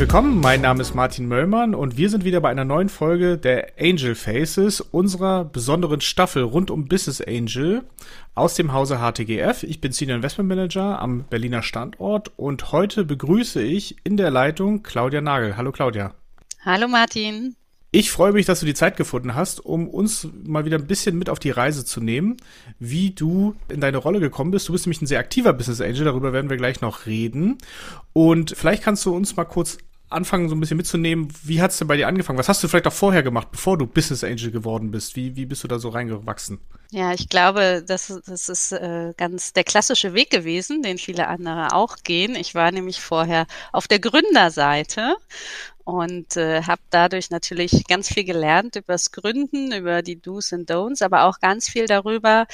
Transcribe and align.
Willkommen, 0.00 0.40
mein 0.40 0.62
Name 0.62 0.80
ist 0.80 0.94
Martin 0.94 1.28
Möllmann 1.28 1.74
und 1.74 1.98
wir 1.98 2.08
sind 2.08 2.24
wieder 2.24 2.40
bei 2.40 2.48
einer 2.48 2.64
neuen 2.64 2.88
Folge 2.88 3.36
der 3.36 3.72
Angel 3.78 4.14
Faces, 4.14 4.80
unserer 4.80 5.44
besonderen 5.44 6.00
Staffel 6.00 6.42
rund 6.42 6.70
um 6.70 6.88
Business 6.88 7.20
Angel 7.20 7.82
aus 8.34 8.54
dem 8.54 8.72
Hause 8.72 9.00
HTGF. 9.00 9.62
Ich 9.62 9.82
bin 9.82 9.92
Senior 9.92 10.16
Investment 10.16 10.48
Manager 10.48 10.98
am 10.98 11.24
Berliner 11.24 11.62
Standort 11.62 12.32
und 12.38 12.72
heute 12.72 13.04
begrüße 13.04 13.60
ich 13.60 13.96
in 14.02 14.16
der 14.16 14.30
Leitung 14.30 14.82
Claudia 14.82 15.20
Nagel. 15.20 15.58
Hallo 15.58 15.70
Claudia. 15.70 16.14
Hallo 16.64 16.88
Martin. 16.88 17.54
Ich 17.92 18.10
freue 18.10 18.32
mich, 18.32 18.46
dass 18.46 18.60
du 18.60 18.66
die 18.66 18.74
Zeit 18.74 18.96
gefunden 18.96 19.34
hast, 19.34 19.62
um 19.62 19.86
uns 19.86 20.28
mal 20.44 20.64
wieder 20.64 20.78
ein 20.78 20.86
bisschen 20.86 21.18
mit 21.18 21.28
auf 21.28 21.40
die 21.40 21.50
Reise 21.50 21.84
zu 21.84 22.00
nehmen, 22.00 22.38
wie 22.78 23.10
du 23.10 23.54
in 23.68 23.80
deine 23.80 23.98
Rolle 23.98 24.20
gekommen 24.20 24.52
bist. 24.52 24.66
Du 24.68 24.72
bist 24.72 24.86
nämlich 24.86 25.02
ein 25.02 25.08
sehr 25.08 25.18
aktiver 25.18 25.52
Business 25.52 25.82
Angel, 25.82 26.04
darüber 26.04 26.32
werden 26.32 26.48
wir 26.48 26.56
gleich 26.56 26.80
noch 26.80 27.04
reden. 27.04 27.58
Und 28.14 28.54
vielleicht 28.56 28.82
kannst 28.82 29.04
du 29.04 29.14
uns 29.14 29.36
mal 29.36 29.44
kurz 29.44 29.76
anfangen, 30.10 30.48
so 30.48 30.54
ein 30.54 30.60
bisschen 30.60 30.76
mitzunehmen. 30.76 31.28
Wie 31.42 31.62
hat 31.62 31.70
es 31.70 31.78
denn 31.78 31.88
bei 31.88 31.96
dir 31.96 32.08
angefangen? 32.08 32.38
Was 32.38 32.48
hast 32.48 32.62
du 32.62 32.68
vielleicht 32.68 32.86
auch 32.86 32.92
vorher 32.92 33.22
gemacht, 33.22 33.48
bevor 33.50 33.78
du 33.78 33.86
Business 33.86 34.24
Angel 34.24 34.50
geworden 34.50 34.90
bist? 34.90 35.16
Wie, 35.16 35.36
wie 35.36 35.46
bist 35.46 35.64
du 35.64 35.68
da 35.68 35.78
so 35.78 35.88
reingewachsen? 35.88 36.58
Ja, 36.90 37.12
ich 37.12 37.28
glaube, 37.28 37.84
das, 37.86 38.12
das 38.26 38.48
ist 38.48 38.72
äh, 38.72 39.14
ganz 39.16 39.52
der 39.52 39.62
klassische 39.62 40.12
Weg 40.12 40.30
gewesen, 40.30 40.82
den 40.82 40.98
viele 40.98 41.28
andere 41.28 41.72
auch 41.72 41.98
gehen. 42.02 42.34
Ich 42.34 42.56
war 42.56 42.72
nämlich 42.72 43.00
vorher 43.00 43.46
auf 43.72 43.86
der 43.86 44.00
Gründerseite 44.00 45.16
und 45.84 46.36
äh, 46.36 46.62
habe 46.62 46.82
dadurch 46.90 47.30
natürlich 47.30 47.84
ganz 47.86 48.12
viel 48.12 48.24
gelernt 48.24 48.76
übers 48.76 49.12
Gründen, 49.12 49.72
über 49.72 50.02
die 50.02 50.20
Do's 50.20 50.52
und 50.52 50.70
Don'ts, 50.70 51.04
aber 51.04 51.24
auch 51.24 51.38
ganz 51.40 51.68
viel 51.68 51.86
darüber, 51.86 52.46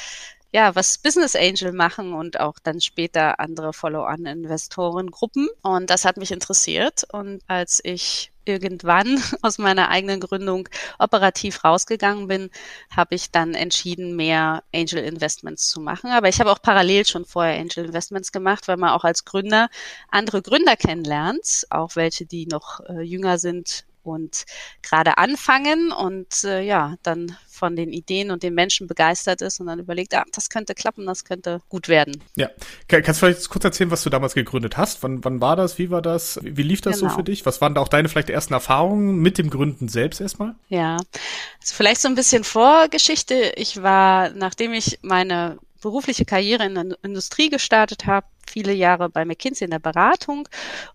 ja, 0.56 0.74
was 0.74 0.96
Business 0.96 1.36
Angel 1.36 1.72
machen 1.72 2.14
und 2.14 2.40
auch 2.40 2.54
dann 2.62 2.80
später 2.80 3.40
andere 3.40 3.74
Follow-on-Investorengruppen. 3.74 5.48
Und 5.60 5.90
das 5.90 6.06
hat 6.06 6.16
mich 6.16 6.32
interessiert. 6.32 7.04
Und 7.12 7.42
als 7.46 7.78
ich 7.84 8.32
irgendwann 8.46 9.22
aus 9.42 9.58
meiner 9.58 9.90
eigenen 9.90 10.18
Gründung 10.18 10.66
operativ 10.98 11.62
rausgegangen 11.62 12.26
bin, 12.26 12.48
habe 12.90 13.16
ich 13.16 13.30
dann 13.30 13.52
entschieden, 13.52 14.16
mehr 14.16 14.62
Angel 14.74 15.04
Investments 15.04 15.68
zu 15.68 15.78
machen. 15.78 16.10
Aber 16.10 16.30
ich 16.30 16.40
habe 16.40 16.50
auch 16.50 16.62
parallel 16.62 17.04
schon 17.04 17.26
vorher 17.26 17.60
Angel 17.60 17.84
Investments 17.84 18.32
gemacht, 18.32 18.66
weil 18.66 18.78
man 18.78 18.92
auch 18.92 19.04
als 19.04 19.26
Gründer 19.26 19.68
andere 20.08 20.40
Gründer 20.40 20.76
kennenlernt, 20.76 21.66
auch 21.68 21.96
welche, 21.96 22.24
die 22.24 22.46
noch 22.46 22.80
äh, 22.88 23.02
jünger 23.02 23.38
sind 23.38 23.84
und 24.06 24.44
gerade 24.82 25.18
anfangen 25.18 25.92
und 25.92 26.44
äh, 26.44 26.62
ja, 26.62 26.96
dann 27.02 27.36
von 27.56 27.74
den 27.74 27.92
Ideen 27.92 28.30
und 28.30 28.42
den 28.42 28.54
Menschen 28.54 28.86
begeistert 28.86 29.40
ist 29.40 29.60
und 29.60 29.66
dann 29.66 29.78
überlegt, 29.78 30.14
ah, 30.14 30.24
das 30.32 30.50
könnte 30.50 30.74
klappen, 30.74 31.06
das 31.06 31.24
könnte 31.24 31.60
gut 31.68 31.88
werden. 31.88 32.22
Ja. 32.36 32.50
Kannst 32.86 33.22
du 33.22 33.26
vielleicht 33.26 33.48
kurz 33.48 33.64
erzählen, 33.64 33.90
was 33.90 34.02
du 34.02 34.10
damals 34.10 34.34
gegründet 34.34 34.76
hast? 34.76 35.02
Wann, 35.02 35.24
wann 35.24 35.40
war 35.40 35.56
das? 35.56 35.78
Wie 35.78 35.90
war 35.90 36.02
das? 36.02 36.38
Wie 36.42 36.62
lief 36.62 36.82
das 36.82 37.00
genau. 37.00 37.10
so 37.10 37.16
für 37.16 37.24
dich? 37.24 37.46
Was 37.46 37.60
waren 37.60 37.74
da 37.74 37.80
auch 37.80 37.88
deine 37.88 38.08
vielleicht 38.08 38.30
ersten 38.30 38.52
Erfahrungen 38.52 39.16
mit 39.16 39.38
dem 39.38 39.50
Gründen 39.50 39.88
selbst 39.88 40.20
erstmal? 40.20 40.54
Ja, 40.68 40.96
also 40.96 41.74
vielleicht 41.74 42.02
so 42.02 42.08
ein 42.08 42.14
bisschen 42.14 42.44
Vorgeschichte. 42.44 43.54
Ich 43.56 43.82
war, 43.82 44.30
nachdem 44.30 44.72
ich 44.72 44.98
meine 45.02 45.58
berufliche 45.80 46.24
Karriere 46.24 46.66
in 46.66 46.74
der 46.74 46.98
Industrie 47.02 47.48
gestartet 47.48 48.06
habe, 48.06 48.26
viele 48.48 48.72
Jahre 48.72 49.08
bei 49.08 49.24
McKinsey 49.24 49.64
in 49.64 49.70
der 49.70 49.78
Beratung 49.78 50.48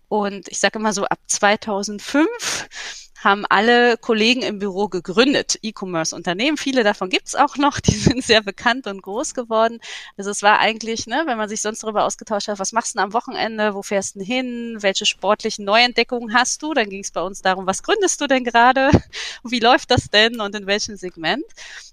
und 0.08 0.48
ich 0.48 0.58
sage 0.58 0.78
immer 0.78 0.92
so 0.92 1.04
ab 1.04 1.18
2005 1.26 2.68
haben 3.22 3.44
alle 3.48 3.96
Kollegen 3.96 4.42
im 4.42 4.58
Büro 4.58 4.88
gegründet, 4.88 5.58
E-Commerce-Unternehmen. 5.62 6.56
Viele 6.56 6.82
davon 6.82 7.08
gibt's 7.08 7.34
auch 7.34 7.56
noch, 7.56 7.80
die 7.80 7.94
sind 7.96 8.24
sehr 8.24 8.42
bekannt 8.42 8.86
und 8.86 9.02
groß 9.02 9.34
geworden. 9.34 9.80
Also 10.16 10.30
es 10.30 10.42
war 10.42 10.58
eigentlich, 10.58 11.06
ne, 11.06 11.22
wenn 11.26 11.38
man 11.38 11.48
sich 11.48 11.62
sonst 11.62 11.82
darüber 11.82 12.04
ausgetauscht 12.04 12.48
hat, 12.48 12.58
was 12.58 12.72
machst 12.72 12.96
du 12.96 13.00
am 13.00 13.12
Wochenende, 13.12 13.74
wo 13.74 13.82
fährst 13.82 14.16
du 14.16 14.20
hin, 14.20 14.78
welche 14.80 15.06
sportlichen 15.06 15.64
Neuentdeckungen 15.64 16.34
hast 16.34 16.62
du, 16.62 16.74
dann 16.74 16.88
ging 16.88 17.00
es 17.00 17.12
bei 17.12 17.22
uns 17.22 17.42
darum, 17.42 17.66
was 17.66 17.82
gründest 17.82 18.20
du 18.20 18.26
denn 18.26 18.44
gerade, 18.44 18.90
wie 19.44 19.60
läuft 19.60 19.90
das 19.90 20.10
denn 20.10 20.40
und 20.40 20.54
in 20.54 20.66
welchem 20.66 20.96
Segment. 20.96 21.44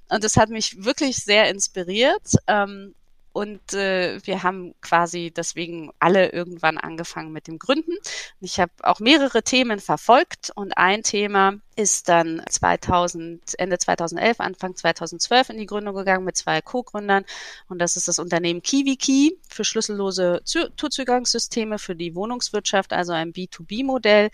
Und 0.10 0.24
das 0.24 0.38
hat 0.38 0.50
mich 0.50 0.84
wirklich 0.84 1.18
sehr 1.18 1.50
inspiriert. 1.50 2.34
Ähm, 2.48 2.96
und 3.32 3.74
äh, 3.74 4.20
wir 4.26 4.44
haben 4.44 4.74
quasi 4.82 5.32
deswegen 5.36 5.92
alle 6.00 6.30
irgendwann 6.32 6.78
angefangen 6.78 7.32
mit 7.32 7.48
dem 7.48 7.60
Gründen. 7.60 7.94
Ich 8.42 8.60
habe 8.60 8.72
auch 8.82 9.00
mehrere 9.00 9.44
Themen 9.44 9.80
verfolgt 9.80 10.52
und 10.56 10.78
ein 10.78 11.04
Thema 11.04 11.54
ist 11.76 12.10
dann 12.10 12.44
2000, 12.50 13.58
Ende 13.58 13.78
2011, 13.78 14.40
Anfang 14.40 14.76
2012 14.76 15.52
in 15.52 15.58
die 15.58 15.66
Gründung 15.66 15.96
gegangen 15.96 16.26
mit 16.26 16.36
zwei 16.36 16.62
Co-Gründern. 16.62 17.24
Und 17.70 17.80
das 17.80 17.96
ist 17.96 18.08
das 18.08 18.20
Unternehmen 18.20 18.62
KiwiKey 18.62 19.38
für 19.48 19.64
schlüssellose 19.64 20.42
Tourzugangssysteme 20.76 21.80
für 21.80 21.96
die 21.96 22.16
Wohnungswirtschaft, 22.16 22.92
also 22.92 23.14
ein 23.14 23.32
B2B-Modell. 23.32 24.30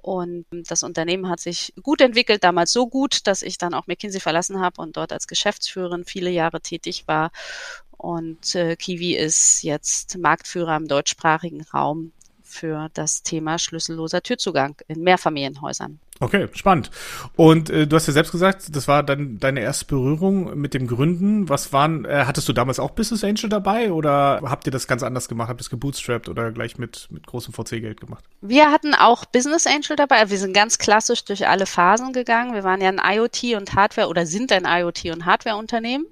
Und 0.00 0.46
das 0.50 0.82
Unternehmen 0.82 1.28
hat 1.28 1.40
sich 1.40 1.74
gut 1.82 2.00
entwickelt, 2.00 2.42
damals 2.42 2.72
so 2.72 2.88
gut, 2.88 3.26
dass 3.26 3.42
ich 3.42 3.58
dann 3.58 3.74
auch 3.74 3.86
McKinsey 3.88 4.20
verlassen 4.20 4.60
habe 4.60 4.80
und 4.80 4.96
dort 4.96 5.12
als 5.12 5.26
Geschäftsführerin 5.26 6.06
viele 6.06 6.30
Jahre 6.30 6.62
tätig 6.62 7.06
war 7.06 7.30
und 7.98 8.54
äh, 8.54 8.76
Kiwi 8.76 9.16
ist 9.16 9.62
jetzt 9.62 10.16
Marktführer 10.18 10.76
im 10.76 10.88
deutschsprachigen 10.88 11.62
Raum 11.74 12.12
für 12.42 12.88
das 12.94 13.22
Thema 13.22 13.58
schlüsselloser 13.58 14.22
Türzugang 14.22 14.76
in 14.88 15.02
Mehrfamilienhäusern. 15.02 16.00
Okay, 16.20 16.48
spannend. 16.52 16.90
Und 17.36 17.70
äh, 17.70 17.86
du 17.86 17.94
hast 17.94 18.08
ja 18.08 18.12
selbst 18.12 18.32
gesagt, 18.32 18.74
das 18.74 18.88
war 18.88 19.04
dann 19.04 19.38
deine 19.38 19.60
erste 19.60 19.84
Berührung 19.84 20.58
mit 20.58 20.74
dem 20.74 20.88
Gründen. 20.88 21.48
Was 21.48 21.72
waren, 21.72 22.04
äh, 22.04 22.24
hattest 22.26 22.48
du 22.48 22.52
damals 22.52 22.80
auch 22.80 22.90
Business 22.90 23.22
Angel 23.22 23.48
dabei 23.48 23.92
oder 23.92 24.40
habt 24.42 24.66
ihr 24.66 24.72
das 24.72 24.88
ganz 24.88 25.04
anders 25.04 25.28
gemacht? 25.28 25.48
Habt 25.48 25.60
ihr 25.60 25.62
es 25.62 25.70
gebootstrapped 25.70 26.28
oder 26.28 26.50
gleich 26.50 26.76
mit, 26.76 27.06
mit 27.10 27.26
großem 27.26 27.54
VC-Geld 27.54 28.00
gemacht? 28.00 28.24
Wir 28.40 28.72
hatten 28.72 28.94
auch 28.94 29.26
Business 29.26 29.66
Angel 29.68 29.94
dabei. 29.94 30.28
Wir 30.28 30.38
sind 30.38 30.54
ganz 30.54 30.78
klassisch 30.78 31.24
durch 31.24 31.46
alle 31.46 31.66
Phasen 31.66 32.12
gegangen. 32.12 32.52
Wir 32.52 32.64
waren 32.64 32.80
ja 32.80 32.88
ein 32.88 33.00
IoT 33.00 33.56
und 33.56 33.74
Hardware 33.74 34.08
oder 34.08 34.26
sind 34.26 34.50
ein 34.50 34.64
IoT 34.66 35.04
und 35.12 35.24
Hardware-Unternehmen. 35.24 36.06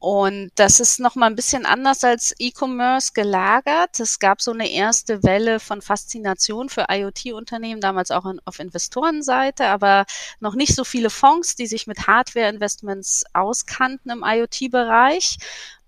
Und 0.00 0.50
das 0.54 0.78
ist 0.78 1.00
nochmal 1.00 1.28
ein 1.28 1.34
bisschen 1.34 1.66
anders 1.66 2.04
als 2.04 2.32
E-Commerce 2.38 3.12
gelagert. 3.14 3.98
Es 3.98 4.20
gab 4.20 4.40
so 4.40 4.52
eine 4.52 4.70
erste 4.70 5.24
Welle 5.24 5.58
von 5.58 5.82
Faszination 5.82 6.68
für 6.68 6.86
IoT-Unternehmen, 6.88 7.80
damals 7.80 8.12
auch 8.12 8.24
auf 8.44 8.60
Investorenseite, 8.60 9.66
aber 9.66 10.04
noch 10.38 10.54
nicht 10.54 10.76
so 10.76 10.84
viele 10.84 11.10
Fonds, 11.10 11.56
die 11.56 11.66
sich 11.66 11.88
mit 11.88 12.06
Hardware-Investments 12.06 13.24
auskannten 13.32 14.12
im 14.12 14.22
IoT-Bereich. 14.24 15.38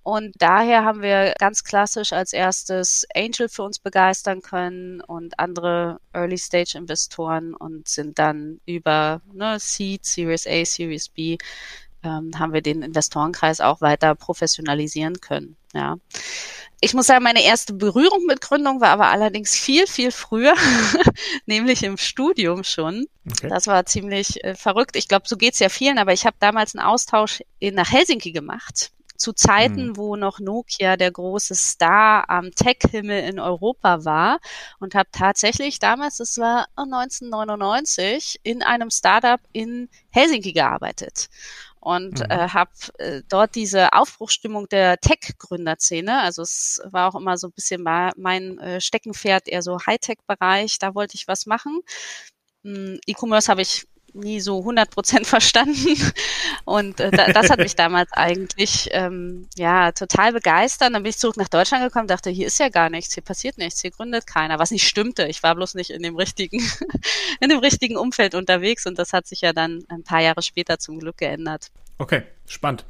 Und 0.03 0.35
daher 0.39 0.85
haben 0.85 1.03
wir 1.03 1.35
ganz 1.39 1.63
klassisch 1.63 2.13
als 2.13 2.33
erstes 2.33 3.07
Angel 3.15 3.49
für 3.49 3.63
uns 3.63 3.79
begeistern 3.79 4.41
können 4.41 5.03
und 5.03 5.39
andere 5.39 6.01
Early-Stage-Investoren 6.15 7.55
und 7.55 7.87
sind 7.87 8.19
dann 8.19 8.61
über 8.67 9.21
ne, 9.33 9.59
Seed, 9.61 10.05
Series 10.05 10.47
A, 10.49 10.65
Series 10.65 11.11
B 11.11 11.39
ähm, 12.03 12.33
haben 12.39 12.53
wir 12.53 12.63
den 12.63 12.83
Investorenkreis 12.83 13.61
auch 13.61 13.81
weiter 13.81 14.15
professionalisieren 14.15 15.21
können. 15.21 15.57
Ja. 15.75 15.97
Ich 16.81 16.95
muss 16.95 17.07
sagen, 17.07 17.23
meine 17.23 17.43
erste 17.43 17.75
Berührung 17.75 18.25
mit 18.27 18.41
Gründung 18.41 18.81
war 18.81 18.89
aber 18.89 19.09
allerdings 19.09 19.55
viel, 19.55 19.87
viel 19.87 20.11
früher, 20.11 20.55
nämlich 21.47 21.83
im 21.83 21.99
Studium 21.99 22.65
schon. 22.65 23.07
Okay. 23.31 23.49
Das 23.49 23.67
war 23.67 23.85
ziemlich 23.85 24.43
äh, 24.45 24.55
verrückt. 24.55 24.97
Ich 24.97 25.07
glaube, 25.07 25.29
so 25.29 25.37
geht's 25.37 25.59
ja 25.59 25.69
vielen, 25.69 25.99
aber 25.99 26.15
ich 26.15 26.25
habe 26.25 26.37
damals 26.41 26.75
einen 26.75 26.87
Austausch 26.87 27.43
in, 27.59 27.75
nach 27.75 27.93
Helsinki 27.93 28.33
gemacht 28.33 28.93
zu 29.21 29.35
Zeiten, 29.35 29.89
mhm. 29.89 29.97
wo 29.99 30.17
noch 30.17 30.41
Nokia 30.41 30.97
der 30.97 31.11
große 31.11 31.55
Star 31.55 32.29
am 32.31 32.51
Tech-Himmel 32.53 33.23
in 33.25 33.39
Europa 33.39 34.07
war 34.07 34.41
und 34.79 34.95
habe 34.95 35.11
tatsächlich 35.13 35.79
damals, 35.79 36.17
das 36.17 36.39
war 36.39 36.67
1999, 36.77 38.41
in 38.43 38.63
einem 38.63 38.91
Startup 38.91 39.41
in 39.53 39.91
Helsinki 40.09 40.55
gearbeitet 40.55 41.29
und 41.81 42.21
mhm. 42.21 42.27
äh, 42.31 42.49
habe 42.49 42.71
äh, 42.99 43.23
dort 43.29 43.55
diese 43.55 43.93
Aufbruchstimmung 43.93 44.69
der 44.69 44.99
Tech-Gründerszene, 44.99 46.21
also 46.21 46.43
es 46.43 46.81
war 46.85 47.09
auch 47.09 47.19
immer 47.19 47.39
so 47.39 47.49
ein 47.49 47.53
bisschen 47.53 47.83
mein 47.83 48.59
äh, 48.59 48.81
Steckenpferd, 48.81 49.49
eher 49.49 49.63
so 49.63 49.79
Hightech-Bereich, 49.79 50.79
da 50.79 50.95
wollte 50.95 51.17
ich 51.17 51.27
was 51.27 51.47
machen. 51.47 51.81
Hm, 52.65 53.01
E-Commerce 53.07 53.51
habe 53.51 53.63
ich 53.63 53.87
nie 54.13 54.41
so 54.41 54.59
100 54.59 54.91
Prozent 54.91 55.27
verstanden. 55.27 55.97
Und 56.65 57.01
äh, 57.01 57.11
das 57.11 57.51
hat 57.51 57.59
mich 57.59 57.77
damals 57.77 58.13
eigentlich 58.13 58.89
ähm, 58.93 59.49
ja 59.57 59.93
total 59.93 60.33
begeistert. 60.33 60.95
Dann 60.95 61.03
bin 61.03 61.11
ich 61.11 61.19
zurück 61.19 61.37
nach 61.37 61.49
Deutschland 61.49 61.85
gekommen, 61.85 62.09
dachte, 62.09 62.31
hier 62.31 62.47
ist 62.47 62.59
ja 62.59 62.69
gar 62.69 62.91
nichts, 62.91 63.15
hier 63.15 63.23
passiert 63.23 63.59
nichts, 63.59 63.81
hier 63.81 63.91
gründet 63.91 64.27
keiner, 64.27 64.59
was 64.59 64.71
nicht 64.71 64.87
stimmte. 64.87 65.27
Ich 65.27 65.43
war 65.43 65.55
bloß 65.55 65.75
nicht 65.75 65.91
in 65.91 66.03
dem 66.03 66.17
richtigen, 66.17 66.61
in 67.41 67.49
dem 67.49 67.59
richtigen 67.59 67.97
Umfeld 67.97 68.35
unterwegs 68.35 68.87
und 68.87 68.99
das 68.99 69.13
hat 69.13 69.27
sich 69.27 69.41
ja 69.41 69.53
dann 69.53 69.85
ein 69.89 70.03
paar 70.03 70.21
Jahre 70.21 70.43
später 70.43 70.79
zum 70.79 70.99
Glück 70.99 71.19
geändert. 71.19 71.71
Okay, 71.99 72.23
spannend. 72.47 72.87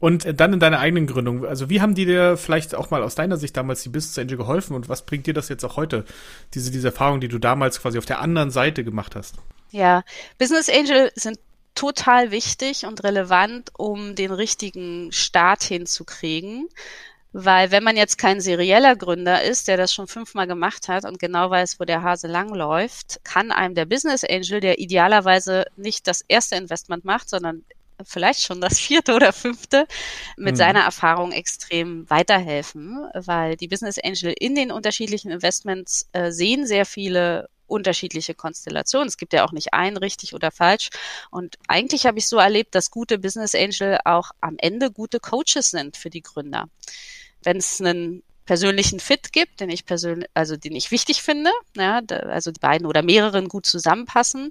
Und 0.00 0.24
äh, 0.24 0.34
dann 0.34 0.52
in 0.52 0.58
deiner 0.58 0.80
eigenen 0.80 1.06
Gründung, 1.06 1.46
also 1.46 1.70
wie 1.70 1.80
haben 1.80 1.94
die 1.94 2.04
dir 2.04 2.36
vielleicht 2.36 2.74
auch 2.74 2.90
mal 2.90 3.02
aus 3.04 3.14
deiner 3.14 3.36
Sicht 3.36 3.56
damals 3.56 3.84
die 3.84 3.90
Business 3.90 4.18
Angel 4.18 4.36
geholfen 4.36 4.74
und 4.74 4.88
was 4.88 5.06
bringt 5.06 5.26
dir 5.28 5.34
das 5.34 5.48
jetzt 5.48 5.64
auch 5.64 5.76
heute, 5.76 6.04
diese, 6.54 6.72
diese 6.72 6.88
Erfahrung, 6.88 7.20
die 7.20 7.28
du 7.28 7.38
damals 7.38 7.80
quasi 7.80 7.96
auf 7.96 8.06
der 8.06 8.20
anderen 8.20 8.50
Seite 8.50 8.82
gemacht 8.82 9.14
hast? 9.14 9.36
Ja, 9.70 10.02
Business 10.38 10.68
Angel 10.68 11.12
sind 11.14 11.38
total 11.74 12.30
wichtig 12.30 12.84
und 12.84 13.02
relevant, 13.04 13.70
um 13.78 14.14
den 14.14 14.32
richtigen 14.32 15.12
Start 15.12 15.62
hinzukriegen. 15.62 16.68
Weil 17.32 17.70
wenn 17.70 17.84
man 17.84 17.96
jetzt 17.96 18.18
kein 18.18 18.40
serieller 18.40 18.96
Gründer 18.96 19.44
ist, 19.44 19.68
der 19.68 19.76
das 19.76 19.94
schon 19.94 20.08
fünfmal 20.08 20.48
gemacht 20.48 20.88
hat 20.88 21.04
und 21.04 21.20
genau 21.20 21.48
weiß, 21.48 21.78
wo 21.78 21.84
der 21.84 22.02
Hase 22.02 22.26
langläuft, 22.26 23.20
kann 23.22 23.52
einem 23.52 23.76
der 23.76 23.84
Business 23.84 24.24
Angel, 24.24 24.58
der 24.58 24.80
idealerweise 24.80 25.64
nicht 25.76 26.08
das 26.08 26.24
erste 26.26 26.56
Investment 26.56 27.04
macht, 27.04 27.28
sondern 27.28 27.64
vielleicht 28.04 28.42
schon 28.42 28.60
das 28.60 28.80
vierte 28.80 29.14
oder 29.14 29.32
fünfte, 29.32 29.86
mit 30.36 30.54
mhm. 30.54 30.58
seiner 30.58 30.80
Erfahrung 30.80 31.30
extrem 31.30 32.08
weiterhelfen, 32.10 32.98
weil 33.14 33.56
die 33.56 33.68
Business 33.68 33.98
Angel 34.02 34.34
in 34.38 34.56
den 34.56 34.72
unterschiedlichen 34.72 35.30
Investments 35.30 36.08
äh, 36.12 36.32
sehen 36.32 36.66
sehr 36.66 36.86
viele 36.86 37.48
unterschiedliche 37.70 38.34
Konstellationen. 38.34 39.08
Es 39.08 39.16
gibt 39.16 39.32
ja 39.32 39.44
auch 39.44 39.52
nicht 39.52 39.72
ein 39.72 39.96
richtig 39.96 40.34
oder 40.34 40.50
falsch. 40.50 40.90
Und 41.30 41.56
eigentlich 41.68 42.06
habe 42.06 42.18
ich 42.18 42.28
so 42.28 42.38
erlebt, 42.38 42.74
dass 42.74 42.90
gute 42.90 43.18
Business 43.18 43.54
Angel 43.54 43.98
auch 44.04 44.30
am 44.40 44.56
Ende 44.58 44.90
gute 44.90 45.20
Coaches 45.20 45.70
sind 45.70 45.96
für 45.96 46.10
die 46.10 46.22
Gründer. 46.22 46.68
Wenn 47.42 47.56
es 47.56 47.80
einen 47.80 48.22
persönlichen 48.44 49.00
Fit 49.00 49.32
gibt, 49.32 49.60
den 49.60 49.70
ich 49.70 49.86
persönlich, 49.86 50.28
also 50.34 50.56
den 50.56 50.74
ich 50.74 50.90
wichtig 50.90 51.22
finde, 51.22 51.50
ja, 51.76 52.02
also 52.08 52.50
die 52.50 52.60
beiden 52.60 52.86
oder 52.86 53.02
mehreren 53.02 53.48
gut 53.48 53.64
zusammenpassen, 53.64 54.50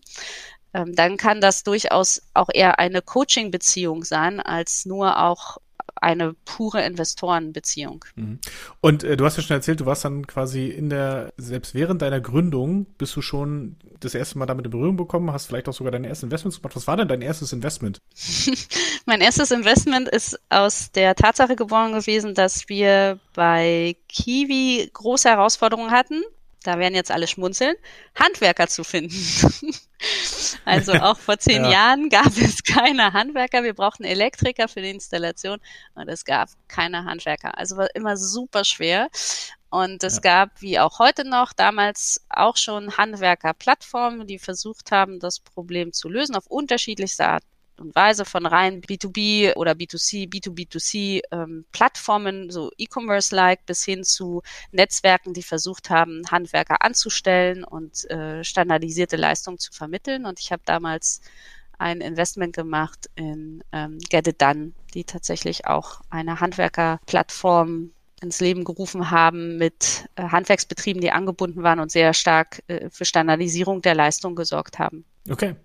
ähm, 0.73 0.95
dann 0.95 1.17
kann 1.17 1.41
das 1.41 1.63
durchaus 1.63 2.21
auch 2.33 2.49
eher 2.53 2.79
eine 2.79 3.01
Coaching-Beziehung 3.01 4.03
sein, 4.03 4.39
als 4.39 4.85
nur 4.85 5.19
auch 5.19 5.57
eine 6.01 6.33
pure 6.45 6.83
Investorenbeziehung. 6.83 8.05
Mhm. 8.15 8.39
Und 8.81 9.03
äh, 9.03 9.17
du 9.17 9.25
hast 9.25 9.37
ja 9.37 9.43
schon 9.43 9.55
erzählt, 9.55 9.79
du 9.79 9.85
warst 9.85 10.05
dann 10.05 10.27
quasi 10.27 10.67
in 10.67 10.89
der, 10.89 11.33
selbst 11.37 11.73
während 11.73 12.01
deiner 12.01 12.21
Gründung, 12.21 12.85
bist 12.97 13.15
du 13.15 13.21
schon 13.21 13.75
das 13.99 14.15
erste 14.15 14.37
Mal 14.37 14.45
damit 14.45 14.65
in 14.65 14.71
Berührung 14.71 14.97
bekommen, 14.97 15.31
hast 15.33 15.47
vielleicht 15.47 15.67
auch 15.67 15.73
sogar 15.73 15.91
deine 15.91 16.07
ersten 16.07 16.27
Investments 16.27 16.57
gemacht. 16.57 16.75
Was 16.75 16.87
war 16.87 16.97
denn 16.97 17.07
dein 17.07 17.21
erstes 17.21 17.53
Investment? 17.53 17.99
mein 19.05 19.21
erstes 19.21 19.51
Investment 19.51 20.07
ist 20.07 20.39
aus 20.49 20.91
der 20.91 21.15
Tatsache 21.15 21.55
geboren 21.55 21.93
gewesen, 21.93 22.33
dass 22.33 22.69
wir 22.69 23.19
bei 23.33 23.95
Kiwi 24.07 24.89
große 24.93 25.29
Herausforderungen 25.29 25.91
hatten. 25.91 26.23
Da 26.63 26.77
werden 26.77 26.95
jetzt 26.95 27.11
alle 27.11 27.27
schmunzeln, 27.27 27.75
Handwerker 28.15 28.67
zu 28.67 28.83
finden. 28.83 29.15
Also 30.65 30.93
auch 30.93 31.17
vor 31.17 31.37
zehn 31.37 31.63
ja. 31.65 31.71
Jahren 31.71 32.09
gab 32.09 32.37
es 32.37 32.63
keine 32.63 33.13
Handwerker. 33.13 33.63
Wir 33.63 33.73
brauchten 33.73 34.03
Elektriker 34.03 34.67
für 34.67 34.81
die 34.81 34.89
Installation 34.89 35.59
und 35.95 36.07
es 36.09 36.25
gab 36.25 36.49
keine 36.67 37.05
Handwerker. 37.05 37.57
Also 37.57 37.77
war 37.77 37.87
immer 37.95 38.17
super 38.17 38.63
schwer. 38.63 39.09
Und 39.71 40.03
es 40.03 40.15
ja. 40.15 40.21
gab, 40.21 40.61
wie 40.61 40.79
auch 40.79 40.97
heute 40.97 41.27
noch, 41.27 41.53
damals 41.53 42.25
auch 42.29 42.57
schon 42.57 42.97
Handwerkerplattformen, 42.97 44.25
die 44.25 44.39
versucht 44.39 44.91
haben, 44.91 45.19
das 45.19 45.39
Problem 45.39 45.93
zu 45.93 46.09
lösen 46.09 46.35
auf 46.35 46.47
unterschiedlichste 46.47 47.27
Art 47.27 47.43
und 47.79 47.95
Weise 47.95 48.25
von 48.25 48.45
rein 48.45 48.81
B2B 48.81 49.55
oder 49.55 49.71
B2C, 49.73 50.29
B2B2C 50.29 51.21
ähm, 51.31 51.65
Plattformen, 51.71 52.49
so 52.49 52.71
E-Commerce-like, 52.77 53.65
bis 53.65 53.83
hin 53.83 54.03
zu 54.03 54.41
Netzwerken, 54.71 55.33
die 55.33 55.43
versucht 55.43 55.89
haben, 55.89 56.23
Handwerker 56.29 56.81
anzustellen 56.81 57.63
und 57.63 58.09
äh, 58.09 58.43
standardisierte 58.43 59.15
Leistungen 59.15 59.57
zu 59.57 59.71
vermitteln. 59.71 60.25
Und 60.25 60.39
ich 60.39 60.51
habe 60.51 60.61
damals 60.65 61.21
ein 61.77 62.01
Investment 62.01 62.55
gemacht 62.55 63.09
in 63.15 63.63
ähm, 63.71 63.97
Get 64.09 64.27
It 64.27 64.41
Done, 64.41 64.73
die 64.93 65.05
tatsächlich 65.05 65.65
auch 65.65 66.01
eine 66.09 66.39
Handwerkerplattform 66.39 67.91
ins 68.21 68.41
Leben 68.41 68.65
gerufen 68.65 69.11
haben 69.11 69.57
mit 69.57 70.09
äh, 70.15 70.23
Handwerksbetrieben, 70.23 71.01
die 71.01 71.11
angebunden 71.11 71.63
waren 71.63 71.79
und 71.79 71.89
sehr 71.91 72.13
stark 72.13 72.61
äh, 72.67 72.89
für 72.89 73.05
Standardisierung 73.05 73.81
der 73.81 73.95
Leistung 73.95 74.35
gesorgt 74.35 74.77
haben. 74.77 75.05
Okay. 75.29 75.55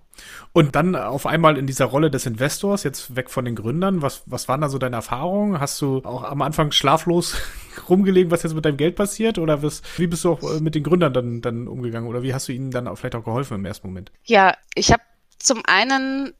Und 0.52 0.74
dann 0.74 0.94
auf 0.94 1.26
einmal 1.26 1.58
in 1.58 1.66
dieser 1.66 1.86
Rolle 1.86 2.10
des 2.10 2.26
Investors, 2.26 2.82
jetzt 2.82 3.16
weg 3.16 3.30
von 3.30 3.44
den 3.44 3.56
Gründern, 3.56 4.02
was, 4.02 4.22
was 4.26 4.48
waren 4.48 4.60
da 4.60 4.68
so 4.68 4.78
deine 4.78 4.96
Erfahrungen? 4.96 5.60
Hast 5.60 5.80
du 5.80 5.98
auch 6.04 6.22
am 6.24 6.42
Anfang 6.42 6.70
schlaflos 6.72 7.36
rumgelegen, 7.88 8.30
was 8.30 8.42
jetzt 8.42 8.54
mit 8.54 8.64
deinem 8.64 8.76
Geld 8.76 8.96
passiert? 8.96 9.38
Oder 9.38 9.62
was, 9.62 9.82
wie 9.96 10.06
bist 10.06 10.24
du 10.24 10.32
auch 10.32 10.42
äh, 10.42 10.60
mit 10.60 10.74
den 10.74 10.84
Gründern 10.84 11.12
dann, 11.12 11.40
dann 11.40 11.68
umgegangen? 11.68 12.08
Oder 12.08 12.22
wie 12.22 12.34
hast 12.34 12.48
du 12.48 12.52
ihnen 12.52 12.70
dann 12.70 12.88
auch 12.88 12.96
vielleicht 12.96 13.16
auch 13.16 13.24
geholfen 13.24 13.54
im 13.54 13.64
ersten 13.64 13.88
Moment? 13.88 14.12
Ja, 14.24 14.54
ich 14.74 14.92
habe 14.92 15.02
zum 15.38 15.62
einen 15.66 16.32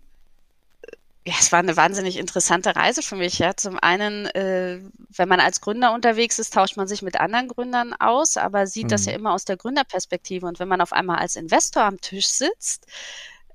ja, 1.27 1.35
es 1.41 1.53
war 1.53 1.59
eine 1.59 1.77
wahnsinnig 1.77 2.19
interessante 2.19 2.77
Reise 2.77 3.00
für 3.03 3.17
mich. 3.17 3.38
Ja, 3.38 3.56
zum 3.56 3.79
einen, 3.79 4.27
äh, 4.27 4.81
wenn 5.09 5.29
man 5.29 5.41
als 5.41 5.62
Gründer 5.62 5.94
unterwegs 5.94 6.38
ist, 6.38 6.53
tauscht 6.53 6.77
man 6.77 6.87
sich 6.87 7.00
mit 7.00 7.19
anderen 7.19 7.49
Gründern 7.49 7.94
aus, 7.94 8.37
aber 8.37 8.67
sieht 8.67 8.85
mhm. 8.85 8.88
das 8.91 9.06
ja 9.06 9.15
immer 9.15 9.32
aus 9.32 9.47
der 9.47 9.56
Gründerperspektive. 9.56 10.47
Und 10.47 10.59
wenn 10.59 10.69
man 10.69 10.82
auf 10.82 10.93
einmal 10.93 11.19
als 11.19 11.37
Investor 11.37 11.85
am 11.85 11.99
Tisch 12.00 12.27
sitzt, 12.27 12.87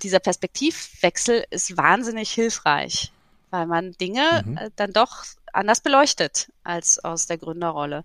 dieser 0.02 0.20
Perspektivwechsel 0.20 1.46
ist 1.50 1.78
wahnsinnig 1.78 2.32
hilfreich, 2.32 3.12
weil 3.50 3.66
man 3.66 3.94
Dinge 3.94 4.44
mhm. 4.46 4.58
Äh, 4.58 4.70
dann 4.76 4.94
doch 4.94 5.26
anders 5.54 5.82
beleuchtet 5.82 6.52
als 6.64 7.04
aus 7.04 7.26
der 7.26 7.38
Gründerrolle. 7.38 8.04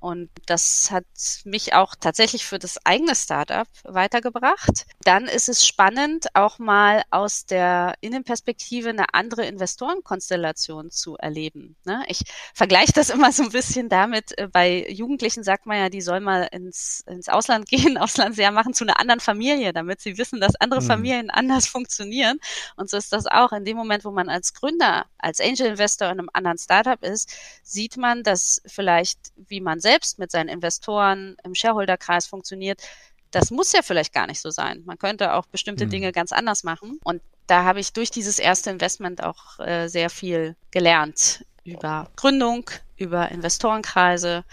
Und 0.00 0.30
das 0.46 0.90
hat 0.90 1.04
mich 1.44 1.74
auch 1.74 1.94
tatsächlich 1.98 2.46
für 2.46 2.58
das 2.58 2.78
eigene 2.84 3.14
Startup 3.14 3.66
weitergebracht. 3.84 4.86
Dann 5.02 5.24
ist 5.24 5.48
es 5.48 5.66
spannend, 5.66 6.28
auch 6.34 6.58
mal 6.58 7.02
aus 7.10 7.46
der 7.46 7.94
Innenperspektive 8.00 8.90
eine 8.90 9.12
andere 9.14 9.46
Investorenkonstellation 9.46 10.90
zu 10.90 11.16
erleben. 11.16 11.76
Ne? 11.84 12.04
Ich 12.08 12.22
vergleiche 12.54 12.92
das 12.92 13.10
immer 13.10 13.32
so 13.32 13.42
ein 13.42 13.50
bisschen 13.50 13.88
damit, 13.88 14.38
äh, 14.38 14.48
bei 14.48 14.88
Jugendlichen 14.88 15.42
sagt 15.42 15.66
man 15.66 15.78
ja, 15.78 15.88
die 15.88 16.00
sollen 16.00 16.22
mal 16.22 16.48
ins, 16.52 17.02
ins 17.06 17.28
Ausland 17.28 17.68
gehen, 17.68 17.98
Auslandsjahr 17.98 18.52
machen 18.52 18.74
zu 18.74 18.84
einer 18.84 19.00
anderen 19.00 19.20
Familie, 19.20 19.72
damit 19.72 20.00
sie 20.00 20.16
wissen, 20.16 20.40
dass 20.40 20.56
andere 20.56 20.80
mhm. 20.80 20.86
Familien 20.86 21.30
anders 21.30 21.66
funktionieren. 21.66 22.38
Und 22.76 22.88
so 22.88 22.96
ist 22.96 23.12
das 23.12 23.26
auch 23.26 23.52
in 23.52 23.64
dem 23.64 23.76
Moment, 23.76 24.04
wo 24.04 24.10
man 24.10 24.28
als 24.28 24.54
Gründer, 24.54 25.06
als 25.18 25.40
Angel 25.40 25.66
Investor 25.66 26.08
in 26.08 26.18
einem 26.18 26.30
anderen 26.32 26.58
Startup 26.58 27.02
ist, 27.02 27.30
sieht 27.62 27.96
man, 27.96 28.22
dass 28.22 28.62
vielleicht, 28.66 29.18
wie 29.36 29.60
man 29.60 29.80
selbst 29.80 29.87
mit 30.18 30.30
seinen 30.30 30.48
Investoren 30.48 31.36
im 31.44 31.54
Shareholderkreis 31.54 32.26
funktioniert, 32.26 32.82
das 33.30 33.50
muss 33.50 33.72
ja 33.72 33.82
vielleicht 33.82 34.12
gar 34.12 34.26
nicht 34.26 34.40
so 34.40 34.50
sein. 34.50 34.82
Man 34.86 34.98
könnte 34.98 35.34
auch 35.34 35.46
bestimmte 35.46 35.86
mhm. 35.86 35.90
Dinge 35.90 36.12
ganz 36.12 36.32
anders 36.32 36.64
machen. 36.64 36.98
Und 37.04 37.20
da 37.46 37.64
habe 37.64 37.80
ich 37.80 37.92
durch 37.92 38.10
dieses 38.10 38.38
erste 38.38 38.70
Investment 38.70 39.22
auch 39.22 39.58
äh, 39.58 39.88
sehr 39.88 40.10
viel 40.10 40.56
gelernt 40.70 41.44
über 41.64 42.10
Gründung, 42.16 42.70
über 42.96 43.30
Investorenkreise, 43.30 44.44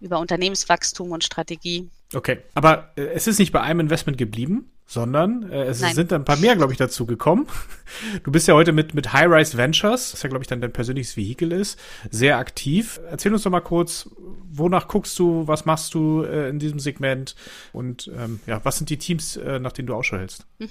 über 0.00 0.18
Unternehmenswachstum 0.18 1.10
und 1.12 1.24
Strategie. 1.24 1.90
Okay, 2.14 2.38
aber 2.54 2.92
äh, 2.96 3.02
es 3.06 3.26
ist 3.26 3.38
nicht 3.38 3.52
bei 3.52 3.60
einem 3.60 3.80
Investment 3.80 4.18
geblieben, 4.18 4.70
sondern 4.86 5.50
äh, 5.50 5.64
es 5.64 5.80
Nein. 5.80 5.94
sind 5.94 6.12
ein 6.12 6.24
paar 6.24 6.36
mehr, 6.36 6.56
glaube 6.56 6.72
ich, 6.72 6.78
dazu 6.78 7.06
gekommen. 7.06 7.46
Du 8.24 8.32
bist 8.32 8.48
ja 8.48 8.54
heute 8.54 8.72
mit, 8.72 8.94
mit 8.94 9.12
High 9.12 9.28
Rise 9.30 9.56
Ventures, 9.56 10.10
das 10.10 10.22
ja, 10.24 10.28
glaube 10.28 10.42
ich, 10.42 10.48
dann 10.48 10.60
dein 10.60 10.72
persönliches 10.72 11.16
Vehikel 11.16 11.52
ist, 11.52 11.78
sehr 12.10 12.36
aktiv. 12.36 13.00
Erzähl 13.08 13.32
uns 13.32 13.44
doch 13.44 13.50
mal 13.52 13.60
kurz, 13.60 14.10
wonach 14.50 14.88
guckst 14.88 15.16
du, 15.20 15.46
was 15.46 15.66
machst 15.66 15.94
du 15.94 16.24
äh, 16.24 16.48
in 16.48 16.58
diesem 16.58 16.80
Segment 16.80 17.36
und 17.72 18.10
ähm, 18.18 18.40
ja, 18.46 18.60
was 18.64 18.78
sind 18.78 18.90
die 18.90 18.98
Teams, 18.98 19.36
äh, 19.36 19.60
nach 19.60 19.70
denen 19.70 19.86
du 19.86 19.94
Ausschau 19.94 20.16
hältst? 20.16 20.46
Mhm. 20.58 20.70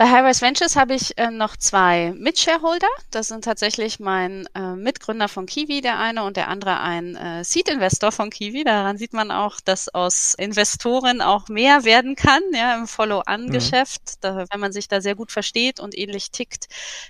Bei 0.00 0.10
Highrise 0.10 0.40
Ventures 0.40 0.76
habe 0.76 0.94
ich 0.94 1.18
äh, 1.18 1.30
noch 1.30 1.58
zwei 1.58 2.14
Mitshareholder. 2.16 2.88
Das 3.10 3.28
sind 3.28 3.44
tatsächlich 3.44 4.00
mein 4.00 4.48
äh, 4.54 4.74
Mitgründer 4.74 5.28
von 5.28 5.44
Kiwi, 5.44 5.82
der 5.82 5.98
eine 5.98 6.24
und 6.24 6.38
der 6.38 6.48
andere 6.48 6.80
ein 6.80 7.16
äh, 7.16 7.44
Seed-Investor 7.44 8.10
von 8.10 8.30
Kiwi. 8.30 8.64
Daran 8.64 8.96
sieht 8.96 9.12
man 9.12 9.30
auch, 9.30 9.60
dass 9.60 9.90
aus 9.90 10.32
Investoren 10.32 11.20
auch 11.20 11.48
mehr 11.48 11.84
werden 11.84 12.16
kann, 12.16 12.40
ja, 12.54 12.78
im 12.78 12.86
Follow-on-Geschäft. 12.86 14.20
Mhm. 14.24 14.46
wenn 14.50 14.60
man 14.60 14.72
sich 14.72 14.88
da 14.88 15.02
sehr 15.02 15.16
gut 15.16 15.32
versteht 15.32 15.80
und 15.80 15.94
ähnlich 15.94 16.30
tickt, 16.30 16.68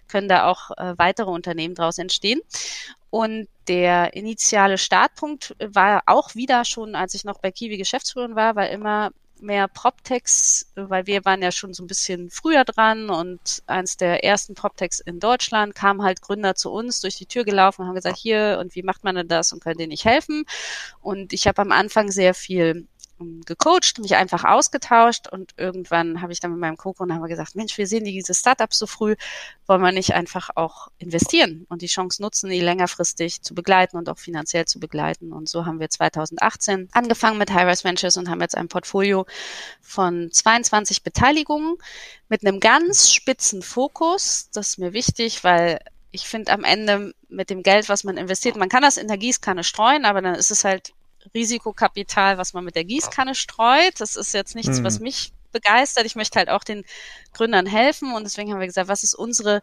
können 0.09 0.27
da 0.27 0.49
auch 0.49 0.73
äh, 0.77 0.99
weitere 0.99 1.31
Unternehmen 1.31 1.77
daraus 1.77 1.99
entstehen. 1.99 2.41
Und 3.09 3.47
der 3.69 4.15
initiale 4.15 4.79
Startpunkt 4.79 5.55
war 5.61 6.03
auch 6.07 6.35
wieder 6.35 6.65
schon, 6.65 6.97
als 6.97 7.15
ich 7.15 7.23
noch 7.23 7.39
bei 7.39 7.53
Kiwi 7.53 7.77
Geschäftsführerin 7.77 8.35
war, 8.35 8.57
war 8.57 8.69
immer 8.69 9.13
mehr 9.43 9.69
PropTechs, 9.69 10.73
weil 10.75 11.07
wir 11.07 11.25
waren 11.25 11.43
ja 11.43 11.53
schon 11.53 11.75
so 11.75 11.83
ein 11.83 11.87
bisschen 11.87 12.31
früher 12.31 12.65
dran 12.65 13.11
und 13.11 13.63
eins 13.67 13.97
der 13.97 14.25
ersten 14.25 14.55
PropTechs 14.55 15.01
in 15.01 15.21
Deutschland 15.21 15.75
kamen 15.75 16.03
halt 16.03 16.21
Gründer 16.21 16.55
zu 16.55 16.71
uns 16.71 17.01
durch 17.01 17.17
die 17.17 17.27
Tür 17.27 17.45
gelaufen 17.45 17.83
und 17.83 17.89
haben 17.89 17.95
gesagt, 17.95 18.17
hier 18.17 18.59
und 18.61 18.75
wie 18.75 18.83
macht 18.83 19.05
man 19.05 19.15
denn 19.15 19.29
das 19.29 19.53
und 19.53 19.63
können 19.63 19.79
denen 19.79 19.91
nicht 19.91 20.05
helfen? 20.05 20.45
Und 21.01 21.33
ich 21.33 21.47
habe 21.47 21.63
am 21.63 21.73
Anfang 21.73 22.11
sehr 22.11 22.35
viel 22.35 22.87
gecoacht, 23.45 23.99
mich 23.99 24.17
einfach 24.17 24.45
ausgetauscht 24.45 25.29
und 25.29 25.53
irgendwann 25.57 26.23
habe 26.23 26.33
ich 26.33 26.41
dann 26.41 26.53
mit 26.53 26.61
meinem 26.61 26.77
Co-Gründer 26.77 27.21
gesagt, 27.29 27.55
Mensch, 27.55 27.77
wir 27.79 27.87
sehen 27.87 28.05
diese 28.05 28.35
Startups 28.35 28.79
so 28.79 28.87
früh, 28.87 29.17
wollen 29.67 29.83
wir 29.83 29.93
nicht 29.93 30.15
einfach 30.15 30.51
auch 30.55 30.89
investieren 30.99 31.67
und 31.69 31.83
die 31.83 31.87
Chance 31.87 32.23
nutzen, 32.23 32.51
die 32.51 32.61
längerfristig 32.61 33.43
zu 33.43 33.55
begleiten 33.55 33.97
und 33.97 34.09
auch 34.09 34.19
finanziell 34.19 34.65
zu 34.65 34.81
begleiten. 34.81 35.33
Und 35.33 35.49
so 35.49 35.67
haben 35.67 35.81
wir 35.81 35.91
2018 35.91 36.89
angefangen 36.93 37.39
mit 37.39 37.53
High-Rise 37.53 37.85
Ventures 37.85 38.17
und 38.17 38.29
haben 38.29 38.41
jetzt 38.41 38.57
ein 38.57 38.69
Portfolio 38.69 39.27
von 39.81 40.31
22 40.33 41.03
Beteiligungen 41.03 41.77
mit 42.29 42.47
einem 42.47 42.61
ganz 42.61 43.13
spitzen 43.13 43.63
Fokus. 43.63 44.51
Das 44.53 44.71
ist 44.71 44.79
mir 44.79 44.93
wichtig, 44.93 45.45
weil 45.45 45.81
ich 46.13 46.27
finde 46.27 46.53
am 46.53 46.65
Ende 46.65 47.15
mit 47.29 47.51
dem 47.51 47.63
Geld, 47.63 47.89
was 47.89 48.05
man 48.05 48.17
investiert, 48.17 48.57
man 48.57 48.69
kann 48.69 48.83
das 48.83 48.97
in 48.97 49.09
der 49.09 49.19
Gießkanne 49.19 49.65
streuen, 49.65 50.05
aber 50.05 50.23
dann 50.23 50.35
ist 50.35 50.51
es 50.51 50.65
halt 50.65 50.93
Risikokapital, 51.35 52.39
was 52.39 52.53
man 52.53 52.65
mit 52.65 52.77
der 52.77 52.85
Gießkanne 52.85 53.35
streut. 53.35 54.01
Das 54.01 54.17
ist 54.17 54.33
jetzt 54.33 54.55
nichts, 54.55 54.81
mhm. 54.81 54.85
was 54.85 55.01
mich 55.01 55.33
begeistert. 55.53 56.07
Ich 56.07 56.17
möchte 56.17 56.39
halt 56.39 56.49
auch 56.49 56.65
den 56.65 56.85
Gründern 57.33 57.67
helfen 57.67 58.15
und 58.15 58.25
deswegen 58.25 58.53
haben 58.53 58.61
wir 58.61 58.67
gesagt, 58.67 58.89
was 58.89 59.03
ist 59.03 59.15
unsere 59.15 59.63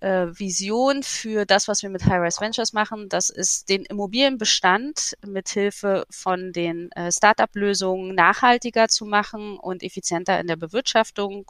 äh, 0.00 0.26
Vision 0.26 1.02
für 1.02 1.46
das, 1.46 1.68
was 1.68 1.82
wir 1.82 1.90
mit 1.90 2.04
High-Rise 2.04 2.40
Ventures 2.40 2.72
machen. 2.72 3.08
Das 3.08 3.30
ist 3.30 3.68
den 3.68 3.84
Immobilienbestand 3.84 5.16
mithilfe 5.26 6.06
von 6.10 6.52
den 6.52 6.90
äh, 6.92 7.10
Startup-Lösungen 7.10 8.14
nachhaltiger 8.14 8.88
zu 8.88 9.06
machen 9.06 9.58
und 9.58 9.82
effizienter 9.82 10.38
in 10.40 10.46
der 10.46 10.56
Bewirtschaftung 10.56 11.46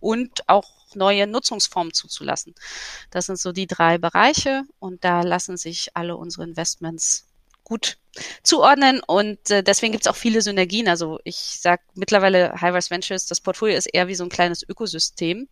und 0.00 0.48
auch 0.48 0.70
neue 0.94 1.26
Nutzungsformen 1.26 1.92
zuzulassen. 1.92 2.54
Das 3.10 3.26
sind 3.26 3.38
so 3.38 3.52
die 3.52 3.66
drei 3.66 3.98
Bereiche 3.98 4.62
und 4.78 5.04
da 5.04 5.22
lassen 5.22 5.56
sich 5.56 5.90
alle 5.94 6.16
unsere 6.16 6.44
Investments 6.44 7.27
gut 7.68 7.98
zuordnen 8.42 9.00
und 9.06 9.50
äh, 9.50 9.62
deswegen 9.62 9.92
gibt 9.92 10.04
es 10.06 10.10
auch 10.10 10.16
viele 10.16 10.42
Synergien. 10.42 10.88
Also 10.88 11.20
ich 11.24 11.36
sage 11.36 11.82
mittlerweile 11.94 12.60
High-Rise 12.60 12.90
Ventures, 12.90 13.26
das 13.26 13.40
Portfolio 13.40 13.76
ist 13.76 13.86
eher 13.86 14.08
wie 14.08 14.14
so 14.14 14.24
ein 14.24 14.30
kleines 14.30 14.68
Ökosystem, 14.68 15.48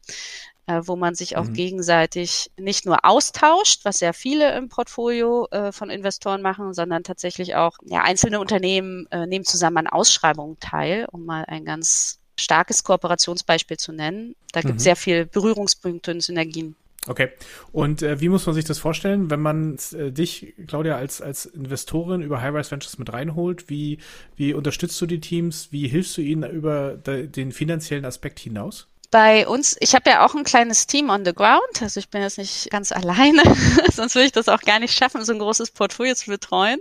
äh, 0.67 0.81
wo 0.85 0.97
man 0.97 1.15
sich 1.15 1.37
auch 1.37 1.45
mhm. 1.45 1.55
gegenseitig 1.55 2.51
nicht 2.57 2.87
nur 2.87 3.05
austauscht, 3.05 3.85
was 3.85 3.99
sehr 3.99 4.15
viele 4.15 4.57
im 4.57 4.69
Portfolio 4.69 5.47
äh, 5.51 5.71
von 5.71 5.91
Investoren 5.91 6.43
machen, 6.43 6.75
sondern 6.75 7.05
tatsächlich 7.05 7.55
auch 7.55 7.77
ja, 7.85 8.03
einzelne 8.03 8.41
Unternehmen 8.41 9.07
äh, 9.11 9.27
nehmen 9.27 9.45
zusammen 9.45 9.79
an 9.79 9.87
Ausschreibungen 9.87 10.59
teil, 10.59 11.07
um 11.13 11.25
mal 11.25 11.45
ein 11.47 11.65
ganz 11.65 12.19
starkes 12.39 12.85
Kooperationsbeispiel 12.85 13.77
zu 13.77 13.93
nennen. 13.93 14.35
Da 14.53 14.61
gibt 14.61 14.77
es 14.77 14.83
mhm. 14.83 14.85
sehr 14.85 14.97
viel 14.97 15.27
Berührungspunkte 15.27 16.11
und 16.11 16.21
Synergien. 16.21 16.77
Okay. 17.09 17.31
Und 17.73 18.03
äh, 18.03 18.21
wie 18.21 18.29
muss 18.29 18.47
man 18.47 18.55
sich 18.55 18.65
das 18.65 18.79
vorstellen, 18.79 19.31
wenn 19.31 19.41
man 19.41 19.79
äh, 19.93 20.11
dich, 20.11 20.55
Claudia, 20.67 20.97
als, 20.97 21.21
als 21.21 21.47
Investorin 21.47 22.23
über 22.23 22.43
High-Rise 22.43 22.71
Ventures 22.71 22.99
mit 22.99 23.13
reinholt? 23.13 23.69
Wie, 23.69 23.99
wie 24.37 24.55
unterstützt 24.55 25.01
du 25.01 25.07
die 25.07 25.21
Teams? 25.21 25.69
Wie 25.71 25.89
hilfst 25.89 26.17
du 26.17 26.23
ihnen 26.23 26.51
über 26.51 26.97
den 26.97 27.53
finanziellen 27.53 28.05
Aspekt 28.05 28.39
hinaus? 28.41 28.89
bei 29.11 29.47
uns, 29.47 29.77
ich 29.81 29.95
habe 29.95 30.11
ja 30.11 30.27
auch 30.27 30.35
ein 30.35 30.45
kleines 30.45 30.87
Team 30.87 31.11
on 31.11 31.25
the 31.25 31.33
ground, 31.33 31.81
also 31.81 31.99
ich 32.01 32.11
bin 32.11 32.23
jetzt 32.23 32.39
nicht 32.39 32.71
ganz 32.71 32.93
alleine, 32.93 33.43
sonst 33.93 34.15
würde 34.15 34.27
ich 34.27 34.33
das 34.33 34.49
auch 34.49 34.61
gar 34.61 34.79
nicht 34.79 34.95
schaffen, 34.95 35.25
so 35.25 35.33
ein 35.33 35.39
großes 35.39 35.71
Portfolio 35.71 36.15
zu 36.15 36.31
betreuen. 36.31 36.81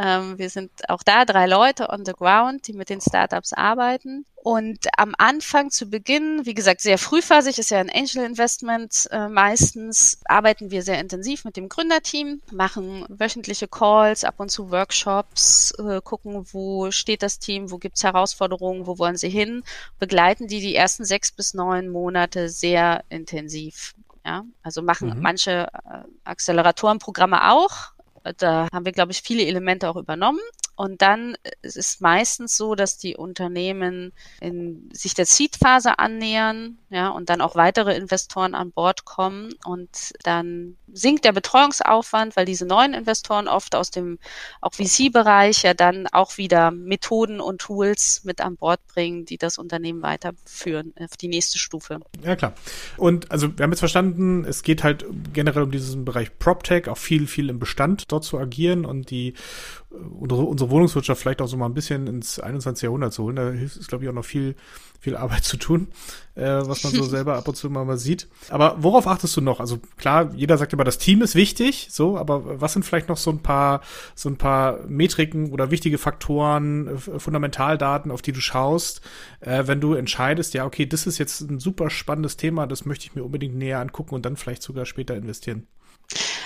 Ähm, 0.00 0.38
wir 0.38 0.50
sind 0.50 0.70
auch 0.88 1.02
da 1.02 1.24
drei 1.24 1.46
Leute 1.46 1.88
on 1.90 2.04
the 2.04 2.12
ground, 2.12 2.66
die 2.66 2.72
mit 2.72 2.88
den 2.88 3.00
Startups 3.00 3.52
arbeiten. 3.52 4.24
Und 4.48 4.86
am 4.96 5.14
Anfang 5.18 5.68
zu 5.68 5.90
Beginn, 5.90 6.46
wie 6.46 6.54
gesagt, 6.54 6.80
sehr 6.80 6.96
frühphasig 6.96 7.58
ist 7.58 7.68
ja 7.68 7.80
ein 7.80 7.90
Angel 7.90 8.24
Investment. 8.24 9.06
Äh, 9.10 9.28
meistens 9.28 10.20
arbeiten 10.24 10.70
wir 10.70 10.80
sehr 10.80 10.98
intensiv 10.98 11.44
mit 11.44 11.58
dem 11.58 11.68
Gründerteam, 11.68 12.40
machen 12.50 13.04
wöchentliche 13.10 13.68
Calls, 13.68 14.24
ab 14.24 14.36
und 14.40 14.50
zu 14.50 14.70
Workshops, 14.70 15.72
äh, 15.72 16.00
gucken, 16.02 16.46
wo 16.50 16.90
steht 16.90 17.22
das 17.22 17.38
Team, 17.38 17.70
wo 17.70 17.76
gibt's 17.76 18.02
Herausforderungen, 18.02 18.86
wo 18.86 18.96
wollen 18.98 19.18
sie 19.18 19.28
hin, 19.28 19.64
begleiten 19.98 20.48
die 20.48 20.60
die 20.60 20.74
ersten 20.74 21.04
sechs 21.04 21.30
bis 21.30 21.52
neun 21.52 21.90
Monate 21.90 22.48
sehr 22.48 23.04
intensiv. 23.10 23.94
Ja, 24.24 24.46
also 24.62 24.80
machen 24.80 25.10
mhm. 25.10 25.20
manche 25.20 25.68
äh, 25.74 26.04
Acceleratorenprogramme 26.24 27.52
auch, 27.52 27.92
da 28.38 28.66
haben 28.72 28.86
wir, 28.86 28.92
glaube 28.92 29.12
ich, 29.12 29.20
viele 29.20 29.44
Elemente 29.44 29.90
auch 29.90 29.96
übernommen. 29.96 30.40
Und 30.78 31.02
dann 31.02 31.36
ist 31.60 31.76
es 31.76 31.98
meistens 31.98 32.56
so, 32.56 32.76
dass 32.76 32.98
die 32.98 33.16
Unternehmen 33.16 34.12
in, 34.40 34.88
sich 34.92 35.12
der 35.12 35.26
Seed-Phase 35.26 35.98
annähern, 35.98 36.78
ja, 36.90 37.10
und 37.10 37.28
dann 37.28 37.40
auch 37.40 37.54
weitere 37.54 37.94
Investoren 37.94 38.54
an 38.54 38.72
Bord 38.72 39.04
kommen 39.04 39.50
und 39.64 40.12
dann 40.22 40.76
sinkt 40.90 41.24
der 41.26 41.32
Betreuungsaufwand, 41.32 42.34
weil 42.34 42.46
diese 42.46 42.64
neuen 42.64 42.94
Investoren 42.94 43.46
oft 43.46 43.74
aus 43.74 43.90
dem 43.90 44.18
auch 44.62 44.72
VC-Bereich 44.72 45.62
ja 45.64 45.74
dann 45.74 46.06
auch 46.06 46.38
wieder 46.38 46.70
Methoden 46.70 47.40
und 47.40 47.60
Tools 47.60 48.22
mit 48.24 48.40
an 48.40 48.56
Bord 48.56 48.80
bringen, 48.86 49.26
die 49.26 49.36
das 49.36 49.58
Unternehmen 49.58 50.00
weiterführen 50.02 50.94
auf 50.98 51.16
die 51.18 51.28
nächste 51.28 51.58
Stufe. 51.58 52.00
Ja, 52.24 52.36
klar. 52.36 52.54
Und 52.96 53.30
also 53.30 53.56
wir 53.58 53.64
haben 53.64 53.72
jetzt 53.72 53.80
verstanden, 53.80 54.44
es 54.46 54.62
geht 54.62 54.82
halt 54.82 55.04
generell 55.34 55.64
um 55.64 55.70
diesen 55.70 56.06
Bereich 56.06 56.38
PropTech, 56.38 56.88
auch 56.88 56.96
viel, 56.96 57.26
viel 57.26 57.50
im 57.50 57.58
Bestand 57.58 58.10
dort 58.10 58.24
zu 58.24 58.38
agieren 58.38 58.86
und 58.86 59.10
die 59.10 59.34
unsere, 59.90 60.42
unsere 60.42 60.70
Wohnungswirtschaft 60.70 61.20
vielleicht 61.20 61.40
auch 61.40 61.46
so 61.46 61.56
mal 61.56 61.66
ein 61.66 61.74
bisschen 61.74 62.06
ins 62.06 62.38
21. 62.38 62.82
Jahrhundert 62.82 63.12
zu 63.12 63.24
holen. 63.24 63.36
Da 63.36 63.50
ist, 63.50 63.88
glaube 63.88 64.04
ich, 64.04 64.10
auch 64.10 64.14
noch 64.14 64.24
viel, 64.24 64.54
viel 65.00 65.16
Arbeit 65.16 65.44
zu 65.44 65.56
tun, 65.56 65.88
äh, 66.34 66.42
was 66.42 66.82
man 66.84 66.92
so 66.92 67.02
selber 67.08 67.36
ab 67.36 67.46
und 67.46 67.54
zu 67.54 67.70
mal, 67.70 67.84
mal 67.84 67.98
sieht. 67.98 68.28
Aber 68.48 68.76
worauf 68.82 69.06
achtest 69.06 69.36
du 69.36 69.40
noch? 69.40 69.60
Also 69.60 69.78
klar, 69.96 70.32
jeder 70.34 70.58
sagt 70.58 70.72
immer, 70.72 70.84
das 70.84 70.98
Team 70.98 71.22
ist 71.22 71.34
wichtig, 71.34 71.88
so, 71.90 72.18
aber 72.18 72.60
was 72.60 72.72
sind 72.72 72.84
vielleicht 72.84 73.08
noch 73.08 73.16
so 73.16 73.30
ein 73.30 73.40
paar, 73.40 73.80
so 74.14 74.28
ein 74.28 74.36
paar 74.36 74.80
Metriken 74.88 75.52
oder 75.52 75.70
wichtige 75.70 75.98
Faktoren, 75.98 76.98
Fundamentaldaten, 76.98 78.10
auf 78.10 78.22
die 78.22 78.32
du 78.32 78.40
schaust, 78.40 79.00
äh, 79.40 79.64
wenn 79.66 79.80
du 79.80 79.94
entscheidest, 79.94 80.54
ja, 80.54 80.64
okay, 80.64 80.86
das 80.86 81.06
ist 81.06 81.18
jetzt 81.18 81.40
ein 81.40 81.60
super 81.60 81.90
spannendes 81.90 82.36
Thema, 82.36 82.66
das 82.66 82.84
möchte 82.84 83.06
ich 83.06 83.14
mir 83.14 83.24
unbedingt 83.24 83.56
näher 83.56 83.80
angucken 83.80 84.14
und 84.14 84.26
dann 84.26 84.36
vielleicht 84.36 84.62
sogar 84.62 84.84
später 84.84 85.16
investieren? 85.16 85.66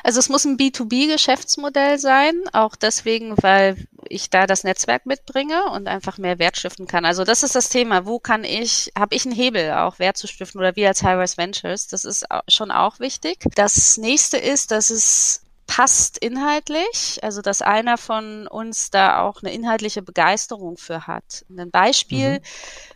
Also 0.03 0.19
es 0.19 0.29
muss 0.29 0.45
ein 0.45 0.57
B2B-Geschäftsmodell 0.57 1.99
sein, 1.99 2.35
auch 2.53 2.77
deswegen, 2.77 3.35
weil 3.43 3.77
ich 4.09 4.31
da 4.31 4.47
das 4.47 4.65
Netzwerk 4.65 5.07
mitbringe 5.07 5.71
und 5.71 5.89
einfach 5.89 6.19
mehr 6.19 6.39
Wert 6.39 6.57
stiften 6.57 6.87
kann. 6.87 7.05
Also 7.05 7.25
das 7.25 7.43
ist 7.43 7.55
das 7.55 7.69
Thema. 7.69 8.05
Wo 8.05 8.19
kann 8.19 8.45
ich, 8.45 8.93
habe 8.99 9.15
ich 9.15 9.25
einen 9.25 9.35
Hebel, 9.35 9.73
auch 9.73 9.99
Wert 9.99 10.17
zu 10.17 10.27
stiften 10.27 10.61
oder 10.61 10.77
wir 10.77 10.89
als 10.89 11.03
High-Rise 11.03 11.37
Ventures? 11.37 11.87
Das 11.87 12.05
ist 12.05 12.25
schon 12.49 12.71
auch 12.71 13.01
wichtig. 13.01 13.45
Das 13.55 13.97
nächste 13.97 14.39
ist, 14.39 14.71
dass 14.71 14.91
es 14.91 15.43
passt 15.67 16.19
inhaltlich, 16.19 17.19
also 17.23 17.41
dass 17.41 17.63
einer 17.63 17.97
von 17.97 18.47
uns 18.47 18.91
da 18.91 19.23
auch 19.23 19.43
eine 19.43 19.53
inhaltliche 19.53 20.03
Begeisterung 20.03 20.77
für 20.77 21.07
hat. 21.07 21.45
Ein 21.49 21.71
Beispiel, 21.71 22.35
mhm. 22.35 22.43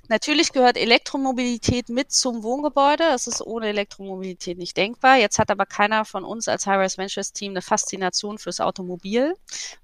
natürlich 0.09 0.53
gehört 0.53 0.77
Elektromobilität 0.77 1.89
mit 1.89 2.13
zum 2.13 2.43
Wohngebäude, 2.43 3.05
das 3.05 3.27
ist 3.27 3.41
ohne 3.41 3.69
Elektromobilität 3.69 4.59
nicht 4.59 4.77
denkbar. 4.77 5.17
Jetzt 5.17 5.39
hat 5.39 5.51
aber 5.51 5.67
keiner 5.67 6.05
von 6.05 6.25
uns 6.25 6.49
als 6.49 6.67
High-Rise 6.67 6.99
Ventures 6.99 7.33
Team 7.33 7.53
eine 7.53 7.63
Faszination 7.63 8.39
fürs 8.39 8.61
Automobil 8.61 9.35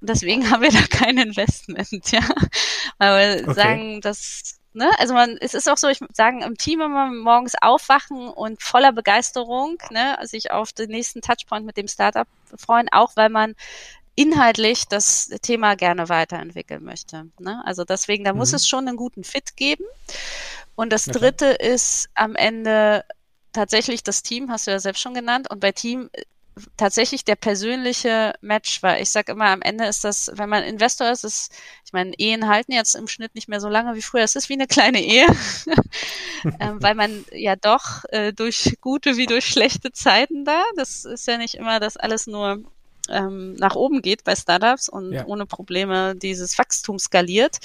und 0.01 0.11
deswegen 0.11 0.51
haben 0.51 0.63
wir 0.63 0.73
da 0.73 0.87
kein 0.89 1.19
Investment, 1.19 2.11
ja. 2.11 2.23
Weil 2.99 3.39
wir 3.39 3.43
okay. 3.49 3.55
sagen, 3.55 4.01
dass 4.01 4.62
Ne? 4.75 4.91
Also 4.99 5.13
man, 5.13 5.37
es 5.41 5.55
ist 5.55 5.69
auch 5.69 5.77
so, 5.77 5.89
ich 5.89 6.01
würde 6.01 6.15
sagen, 6.15 6.43
im 6.43 6.57
Team 6.57 6.81
immer 6.81 7.11
morgens 7.11 7.55
aufwachen 7.61 8.29
und 8.29 8.63
voller 8.63 8.93
Begeisterung, 8.93 9.79
ne, 9.91 10.17
sich 10.23 10.51
auf 10.51 10.73
den 10.73 10.91
nächsten 10.91 11.21
Touchpoint 11.21 11.67
mit 11.67 11.77
dem 11.77 11.89
Startup 11.89 12.27
freuen, 12.57 12.89
auch 12.91 13.13
weil 13.17 13.29
man 13.29 13.55
inhaltlich 14.15 14.87
das 14.89 15.29
Thema 15.43 15.75
gerne 15.75 16.09
weiterentwickeln 16.09 16.85
möchte. 16.85 17.27
Ne? 17.39 17.63
Also 17.65 17.85
deswegen, 17.85 18.25
da 18.25 18.33
mhm. 18.33 18.39
muss 18.39 18.53
es 18.53 18.67
schon 18.67 18.89
einen 18.89 18.97
guten 18.97 19.25
Fit 19.25 19.57
geben. 19.57 19.85
Und 20.75 20.91
das 20.93 21.09
okay. 21.09 21.19
dritte 21.19 21.47
ist 21.47 22.09
am 22.15 22.35
Ende 22.35 23.05
tatsächlich 23.53 24.03
das 24.03 24.23
Team, 24.23 24.51
hast 24.51 24.67
du 24.67 24.71
ja 24.71 24.79
selbst 24.79 25.01
schon 25.01 25.15
genannt. 25.15 25.51
Und 25.51 25.61
bei 25.61 25.73
Team 25.73 26.11
tatsächlich 26.77 27.25
der 27.25 27.37
persönliche 27.37 28.35
Match, 28.41 28.83
weil 28.83 29.03
ich 29.03 29.11
sage 29.11 29.33
immer, 29.33 29.47
am 29.47 29.63
Ende 29.63 29.87
ist 29.87 30.05
das, 30.05 30.31
wenn 30.35 30.49
man 30.49 30.63
Investor 30.65 31.11
ist, 31.11 31.25
ist, 31.25 31.53
ich 31.85 31.93
meine, 31.93 32.13
Ehen 32.19 32.49
halten 32.49 32.73
jetzt 32.73 32.95
im 32.95 33.09
Schnitt 33.09 33.35
nicht 33.35 33.49
mehr 33.49 33.61
so 33.61 33.69
lange 33.69 33.95
wie 33.95 34.03
früher. 34.03 34.23
Es 34.23 34.37
ist 34.37 34.49
wie 34.49 34.55
eine 34.55 34.67
kleine 34.67 35.03
Ehe, 35.03 35.27
ähm, 36.61 36.83
weil 36.83 36.95
man 36.95 37.25
ja 37.33 37.57
doch 37.57 38.05
äh, 38.11 38.33
durch 38.33 38.77
gute 38.81 39.17
wie 39.17 39.27
durch 39.27 39.47
schlechte 39.47 39.93
Zeiten 39.93 40.45
da, 40.45 40.63
das 40.77 41.05
ist 41.05 41.27
ja 41.27 41.39
nicht 41.39 41.55
immer, 41.55 41.81
dass 41.81 41.97
alles 41.97 42.27
nur 42.27 42.63
ähm, 43.09 43.55
nach 43.55 43.75
oben 43.75 44.03
geht 44.03 44.25
bei 44.25 44.35
Startups 44.35 44.89
und 44.89 45.13
ja. 45.13 45.27
ohne 45.27 45.47
Probleme 45.47 46.15
dieses 46.17 46.59
Wachstum 46.59 46.99
skaliert. 46.99 47.59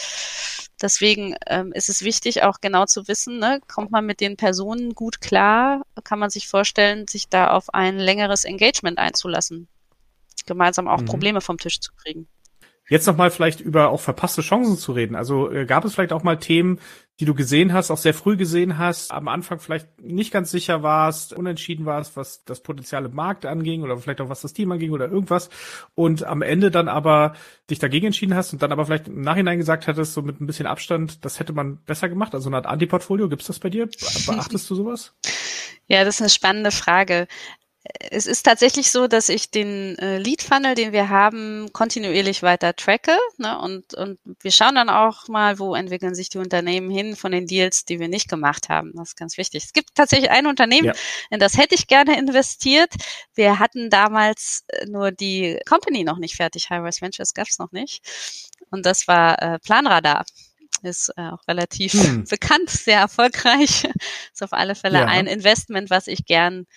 Deswegen 0.82 1.36
ähm, 1.48 1.72
ist 1.74 1.90
es 1.90 2.04
wichtig, 2.04 2.44
auch 2.44 2.62
genau 2.62 2.86
zu 2.86 3.08
wissen, 3.08 3.40
ne, 3.40 3.62
kommt 3.68 3.92
man 3.92 4.06
mit 4.06 4.22
den 4.22 4.38
Personen 4.38 4.94
gut 4.94 5.22
klar, 5.22 5.84
kann 6.04 6.20
man 6.20 6.30
sich 6.30 6.48
vorstellen, 6.48 7.08
sich 7.08 7.30
da 7.30 7.52
auf 7.52 7.74
ein 7.74 7.98
längeres 7.98 8.44
Engagement 8.44 9.00
einzulassen, 9.00 9.68
gemeinsam 10.46 10.88
auch 10.88 11.02
mhm. 11.02 11.06
Probleme 11.06 11.42
vom 11.42 11.58
Tisch 11.58 11.80
zu 11.80 11.92
kriegen. 11.94 12.28
Jetzt 12.90 13.06
nochmal 13.06 13.32
vielleicht 13.32 13.60
über 13.60 13.90
auch 13.90 14.00
verpasste 14.00 14.42
Chancen 14.42 14.78
zu 14.78 14.94
reden. 14.94 15.16
Also 15.16 15.52
äh, 15.52 15.66
gab 15.66 15.84
es 15.84 15.94
vielleicht 15.94 16.14
auch 16.14 16.24
mal 16.24 16.38
Themen, 16.38 16.80
die 17.20 17.26
du 17.26 17.34
gesehen 17.34 17.74
hast, 17.74 17.90
auch 17.90 17.98
sehr 17.98 18.14
früh 18.14 18.38
gesehen 18.38 18.78
hast, 18.78 19.12
am 19.12 19.28
Anfang 19.28 19.60
vielleicht 19.60 20.02
nicht 20.02 20.32
ganz 20.32 20.52
sicher 20.52 20.84
warst, 20.84 21.34
unentschieden 21.34 21.86
warst, 21.86 22.16
was 22.16 22.44
das 22.46 22.62
Potenzial 22.62 23.06
im 23.06 23.16
Markt 23.16 23.46
anging 23.46 23.82
oder 23.84 23.98
vielleicht 23.98 24.22
auch 24.22 24.30
was 24.30 24.42
das 24.42 24.54
Team 24.54 24.72
anging 24.72 24.92
oder 24.92 25.10
irgendwas 25.10 25.50
und 25.96 26.24
am 26.24 26.42
Ende 26.42 26.70
dann 26.70 26.88
aber 26.88 27.34
dich 27.70 27.80
dagegen 27.80 28.08
entschieden 28.08 28.36
hast 28.36 28.54
und 28.54 28.62
dann 28.62 28.72
aber 28.72 28.86
vielleicht 28.86 29.08
im 29.08 29.22
Nachhinein 29.22 29.58
gesagt 29.58 29.88
hattest, 29.88 30.14
so 30.14 30.22
mit 30.22 30.40
ein 30.40 30.46
bisschen 30.48 30.68
Abstand, 30.68 31.26
das 31.26 31.40
hätte 31.40 31.54
man 31.54 31.78
besser 31.78 32.08
gemacht, 32.08 32.36
also 32.36 32.50
eine 32.50 32.58
Art 32.58 32.68
Antiportfolio, 32.68 33.30
gibt's 33.30 33.48
das 33.48 33.60
bei 33.60 33.70
dir? 33.70 33.88
Beachtest 34.28 34.70
du 34.70 34.76
sowas? 34.76 35.14
Ja, 35.88 36.04
das 36.04 36.16
ist 36.16 36.22
eine 36.22 36.30
spannende 36.30 36.72
Frage 36.72 37.28
es 38.12 38.26
ist 38.26 38.44
tatsächlich 38.44 38.92
so, 38.92 39.08
dass 39.08 39.30
ich 39.30 39.52
den 39.52 39.98
äh, 40.00 40.18
Lead 40.18 40.42
Funnel, 40.42 40.76
den 40.76 40.92
wir 40.92 41.10
haben, 41.10 41.72
kontinuierlich 41.74 42.44
weiter 42.44 42.76
tracke. 42.76 43.18
Ne? 43.38 43.58
Und, 43.60 43.94
und 43.94 44.20
wir 44.42 44.52
schauen 44.52 44.76
dann 44.76 44.90
auch 44.90 45.28
mal, 45.28 45.60
wo 45.60 45.76
entwickeln 45.76 46.16
sich 46.16 46.30
die 46.30 46.38
Unternehmen 46.38 46.90
hin 46.90 47.16
von 47.16 47.32
den 47.32 47.48
Deals, 47.48 47.86
die 47.86 48.00
wir 48.00 48.08
nicht 48.08 48.30
gemacht 48.30 48.70
haben. 48.70 48.94
Das 48.96 49.10
ist 49.10 49.18
ganz 49.18 49.38
wichtig. 49.38 49.66
Es 49.66 49.74
gibt 49.74 49.96
tatsächlich 49.96 50.32
ein 50.32 50.48
Unternehmen, 50.48 50.88
ja. 50.88 50.94
in 51.30 51.40
das 51.40 51.58
hätte 51.58 51.76
ich 51.76 51.88
gerne 51.88 52.18
investiert. 52.18 52.94
Wir 53.36 53.60
hatten 53.60 53.90
damals 53.90 54.64
äh, 54.68 54.86
nur 54.86 55.12
die 55.12 55.60
Company 55.68 56.04
noch 56.04 56.18
nicht 56.18 56.36
fertig. 56.36 56.70
High-Rise 56.70 57.02
Ventures 57.02 57.34
gab 57.34 57.48
es 57.48 57.60
noch 57.60 57.72
nicht. 57.72 58.02
Und 58.70 58.86
das 58.86 59.08
war 59.08 59.42
äh, 59.42 59.60
Planradar 59.60 60.26
ist 60.84 61.12
äh, 61.18 61.30
auch 61.30 61.48
relativ 61.48 61.94
hm. 61.94 62.26
bekannt, 62.30 62.70
sehr 62.70 63.00
erfolgreich. 63.00 63.88
ist 64.34 64.44
auf 64.44 64.54
alle 64.54 64.76
Fälle 64.76 65.00
ja. 65.00 65.06
ein 65.06 65.26
Investment, 65.28 65.90
was 65.90 66.08
ich 66.08 66.26
gern 66.26 66.68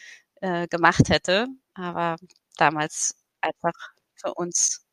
äh, 0.40 0.68
gemacht 0.68 1.08
hätte. 1.08 1.48
Aber 1.74 2.16
damals 2.56 3.16
einfach 3.40 3.72
für 4.14 4.34
uns, 4.34 4.86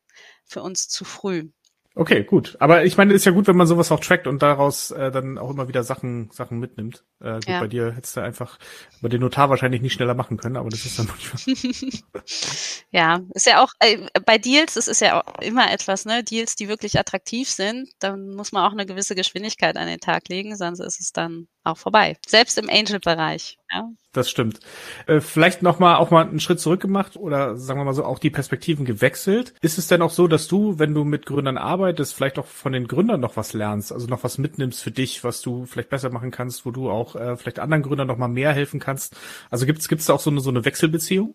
für 0.44 0.62
uns 0.62 0.88
zu 0.88 1.04
früh. 1.04 1.50
Okay, 1.98 2.22
gut. 2.22 2.56
Aber 2.60 2.84
ich 2.84 2.96
meine, 2.96 3.12
ist 3.12 3.24
ja 3.24 3.32
gut, 3.32 3.48
wenn 3.48 3.56
man 3.56 3.66
sowas 3.66 3.90
auch 3.90 3.98
trackt 3.98 4.28
und 4.28 4.40
daraus 4.40 4.92
äh, 4.92 5.10
dann 5.10 5.36
auch 5.36 5.50
immer 5.50 5.66
wieder 5.66 5.82
Sachen 5.82 6.30
Sachen 6.30 6.60
mitnimmt. 6.60 7.04
Äh, 7.20 7.34
gut, 7.34 7.48
ja. 7.48 7.58
bei 7.58 7.66
dir 7.66 7.92
hättest 7.92 8.16
du 8.16 8.20
einfach 8.20 8.60
bei 9.02 9.08
den 9.08 9.20
Notar 9.20 9.50
wahrscheinlich 9.50 9.82
nicht 9.82 9.94
schneller 9.94 10.14
machen 10.14 10.36
können, 10.36 10.56
aber 10.56 10.68
das 10.68 10.84
ist 10.84 10.96
dann 10.96 11.08
manchmal. 11.08 11.42
ja, 12.92 13.20
ist 13.34 13.46
ja 13.48 13.64
auch 13.64 13.72
äh, 13.80 14.06
bei 14.24 14.38
Deals, 14.38 14.74
das 14.74 14.86
ist 14.86 15.00
ja 15.00 15.20
auch 15.20 15.40
immer 15.40 15.72
etwas, 15.72 16.04
ne? 16.04 16.22
Deals, 16.22 16.54
die 16.54 16.68
wirklich 16.68 17.00
attraktiv 17.00 17.50
sind, 17.50 17.90
dann 17.98 18.28
muss 18.28 18.52
man 18.52 18.64
auch 18.64 18.72
eine 18.72 18.86
gewisse 18.86 19.16
Geschwindigkeit 19.16 19.76
an 19.76 19.88
den 19.88 19.98
Tag 19.98 20.28
legen, 20.28 20.56
sonst 20.56 20.78
ist 20.78 21.00
es 21.00 21.12
dann 21.12 21.48
auch 21.68 21.78
vorbei. 21.78 22.16
Selbst 22.26 22.58
im 22.58 22.68
Angel-Bereich. 22.68 23.58
Ja. 23.72 23.88
Das 24.12 24.30
stimmt. 24.30 24.60
Äh, 25.06 25.20
vielleicht 25.20 25.62
noch 25.62 25.78
mal 25.78 25.96
auch 25.96 26.10
mal 26.10 26.26
einen 26.26 26.40
Schritt 26.40 26.60
zurück 26.60 26.80
gemacht 26.80 27.16
oder 27.16 27.56
sagen 27.56 27.78
wir 27.78 27.84
mal 27.84 27.92
so 27.92 28.04
auch 28.04 28.18
die 28.18 28.30
Perspektiven 28.30 28.84
gewechselt. 28.84 29.54
Ist 29.60 29.78
es 29.78 29.86
denn 29.86 30.02
auch 30.02 30.10
so, 30.10 30.26
dass 30.26 30.48
du, 30.48 30.78
wenn 30.78 30.94
du 30.94 31.04
mit 31.04 31.26
Gründern 31.26 31.58
arbeitest, 31.58 32.14
vielleicht 32.14 32.38
auch 32.38 32.46
von 32.46 32.72
den 32.72 32.88
Gründern 32.88 33.20
noch 33.20 33.36
was 33.36 33.52
lernst, 33.52 33.92
also 33.92 34.06
noch 34.06 34.24
was 34.24 34.38
mitnimmst 34.38 34.82
für 34.82 34.90
dich, 34.90 35.22
was 35.24 35.42
du 35.42 35.66
vielleicht 35.66 35.90
besser 35.90 36.10
machen 36.10 36.30
kannst, 36.30 36.64
wo 36.64 36.70
du 36.70 36.90
auch 36.90 37.16
äh, 37.16 37.36
vielleicht 37.36 37.58
anderen 37.58 37.82
Gründern 37.82 38.08
noch 38.08 38.18
mal 38.18 38.28
mehr 38.28 38.52
helfen 38.52 38.80
kannst? 38.80 39.16
Also 39.50 39.66
gibt's 39.66 39.88
gibt's 39.88 40.06
da 40.06 40.14
auch 40.14 40.20
so 40.20 40.30
eine 40.30 40.40
so 40.40 40.50
eine 40.50 40.64
Wechselbeziehung? 40.64 41.34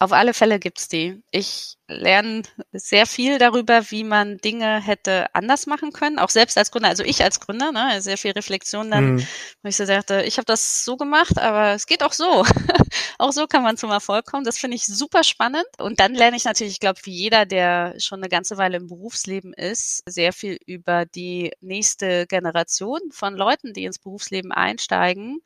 Auf 0.00 0.12
alle 0.12 0.32
Fälle 0.32 0.60
gibt's 0.60 0.86
die. 0.86 1.20
Ich 1.32 1.74
lerne 1.88 2.42
sehr 2.72 3.04
viel 3.04 3.38
darüber, 3.38 3.90
wie 3.90 4.04
man 4.04 4.38
Dinge 4.38 4.80
hätte 4.80 5.34
anders 5.34 5.66
machen 5.66 5.92
können, 5.92 6.20
auch 6.20 6.28
selbst 6.28 6.56
als 6.56 6.70
Gründer. 6.70 6.88
Also 6.88 7.02
ich 7.02 7.24
als 7.24 7.40
Gründer, 7.40 7.72
ne, 7.72 8.00
sehr 8.00 8.16
viel 8.16 8.30
Reflexion 8.30 8.92
dann, 8.92 9.14
mhm. 9.14 9.26
wo 9.62 9.68
ich 9.68 9.76
so 9.76 9.86
dachte, 9.86 10.22
ich 10.22 10.36
habe 10.36 10.44
das 10.44 10.84
so 10.84 10.96
gemacht, 10.96 11.38
aber 11.38 11.72
es 11.72 11.86
geht 11.86 12.04
auch 12.04 12.12
so. 12.12 12.44
auch 13.18 13.32
so 13.32 13.48
kann 13.48 13.64
man 13.64 13.76
zum 13.76 13.90
Erfolg 13.90 14.26
kommen. 14.26 14.44
Das 14.44 14.58
finde 14.58 14.76
ich 14.76 14.86
super 14.86 15.24
spannend. 15.24 15.66
Und 15.78 15.98
dann 15.98 16.14
lerne 16.14 16.36
ich 16.36 16.44
natürlich, 16.44 16.74
ich 16.74 16.80
glaube, 16.80 17.00
wie 17.02 17.14
jeder, 17.14 17.44
der 17.44 17.94
schon 17.98 18.20
eine 18.20 18.28
ganze 18.28 18.56
Weile 18.56 18.76
im 18.76 18.86
Berufsleben 18.86 19.52
ist, 19.52 20.02
sehr 20.06 20.32
viel 20.32 20.58
über 20.66 21.06
die 21.06 21.52
nächste 21.60 22.26
Generation 22.28 23.00
von 23.10 23.34
Leuten, 23.34 23.72
die 23.72 23.84
ins 23.84 23.98
Berufsleben 23.98 24.52
einsteigen 24.52 25.40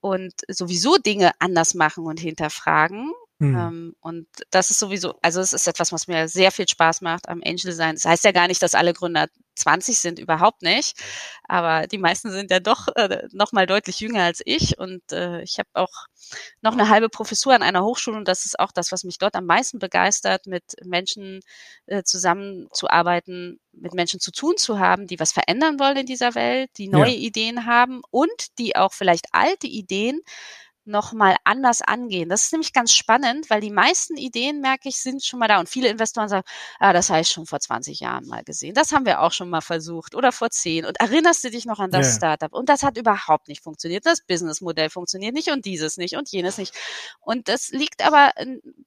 und 0.00 0.32
sowieso 0.48 0.96
Dinge 0.96 1.32
anders 1.38 1.74
machen 1.74 2.06
und 2.06 2.20
hinterfragen 2.20 3.12
Mhm. 3.42 3.56
Ähm, 3.56 3.96
und 4.00 4.26
das 4.50 4.70
ist 4.70 4.78
sowieso, 4.78 5.14
also 5.20 5.40
es 5.40 5.52
ist 5.52 5.66
etwas, 5.66 5.90
was 5.90 6.06
mir 6.06 6.28
sehr 6.28 6.52
viel 6.52 6.68
Spaß 6.68 7.00
macht 7.00 7.28
am 7.28 7.42
Angel 7.44 7.72
sein. 7.72 7.96
Das 7.96 8.04
heißt 8.04 8.24
ja 8.24 8.30
gar 8.30 8.46
nicht, 8.46 8.62
dass 8.62 8.74
alle 8.74 8.92
Gründer 8.92 9.26
20 9.56 9.98
sind, 9.98 10.18
überhaupt 10.20 10.62
nicht. 10.62 10.96
Aber 11.48 11.88
die 11.88 11.98
meisten 11.98 12.30
sind 12.30 12.52
ja 12.52 12.60
doch 12.60 12.86
äh, 12.94 13.26
noch 13.32 13.50
mal 13.50 13.66
deutlich 13.66 13.98
jünger 13.98 14.22
als 14.22 14.42
ich. 14.44 14.78
Und 14.78 15.12
äh, 15.12 15.42
ich 15.42 15.58
habe 15.58 15.68
auch 15.74 16.06
noch 16.60 16.72
eine 16.74 16.88
halbe 16.88 17.08
Professur 17.08 17.52
an 17.52 17.62
einer 17.62 17.82
Hochschule 17.82 18.16
und 18.16 18.28
das 18.28 18.44
ist 18.44 18.60
auch 18.60 18.70
das, 18.70 18.92
was 18.92 19.02
mich 19.02 19.18
dort 19.18 19.34
am 19.34 19.46
meisten 19.46 19.80
begeistert, 19.80 20.46
mit 20.46 20.76
Menschen 20.84 21.40
äh, 21.86 22.04
zusammenzuarbeiten, 22.04 23.58
mit 23.72 23.92
Menschen 23.92 24.20
zu 24.20 24.30
tun 24.30 24.56
zu 24.56 24.78
haben, 24.78 25.08
die 25.08 25.18
was 25.18 25.32
verändern 25.32 25.80
wollen 25.80 25.96
in 25.96 26.06
dieser 26.06 26.36
Welt, 26.36 26.70
die 26.78 26.88
neue 26.88 27.10
ja. 27.10 27.18
Ideen 27.18 27.66
haben 27.66 28.02
und 28.10 28.58
die 28.58 28.76
auch 28.76 28.92
vielleicht 28.92 29.26
alte 29.32 29.66
Ideen 29.66 30.20
nochmal 30.84 31.36
anders 31.44 31.80
angehen. 31.80 32.28
Das 32.28 32.42
ist 32.44 32.52
nämlich 32.52 32.72
ganz 32.72 32.92
spannend, 32.92 33.48
weil 33.50 33.60
die 33.60 33.70
meisten 33.70 34.16
Ideen, 34.16 34.60
merke 34.60 34.88
ich, 34.88 34.96
sind 34.96 35.24
schon 35.24 35.38
mal 35.38 35.46
da. 35.46 35.60
Und 35.60 35.68
viele 35.68 35.88
Investoren 35.88 36.28
sagen, 36.28 36.44
ah, 36.80 36.92
das 36.92 37.08
habe 37.08 37.20
ich 37.20 37.28
schon 37.28 37.46
vor 37.46 37.60
20 37.60 38.00
Jahren 38.00 38.26
mal 38.26 38.42
gesehen. 38.42 38.74
Das 38.74 38.92
haben 38.92 39.06
wir 39.06 39.20
auch 39.20 39.32
schon 39.32 39.48
mal 39.48 39.60
versucht 39.60 40.14
oder 40.14 40.32
vor 40.32 40.50
10. 40.50 40.84
Und 40.84 40.98
erinnerst 41.00 41.44
du 41.44 41.50
dich 41.50 41.66
noch 41.66 41.78
an 41.78 41.90
das 41.90 42.08
yeah. 42.08 42.16
Startup? 42.16 42.52
Und 42.52 42.68
das 42.68 42.82
hat 42.82 42.96
überhaupt 42.96 43.48
nicht 43.48 43.62
funktioniert. 43.62 44.04
Das 44.06 44.22
Businessmodell 44.22 44.90
funktioniert 44.90 45.34
nicht 45.34 45.50
und 45.50 45.64
dieses 45.64 45.98
nicht 45.98 46.16
und 46.16 46.28
jenes 46.30 46.58
nicht. 46.58 46.74
Und 47.20 47.48
das 47.48 47.70
liegt 47.70 48.04
aber 48.04 48.32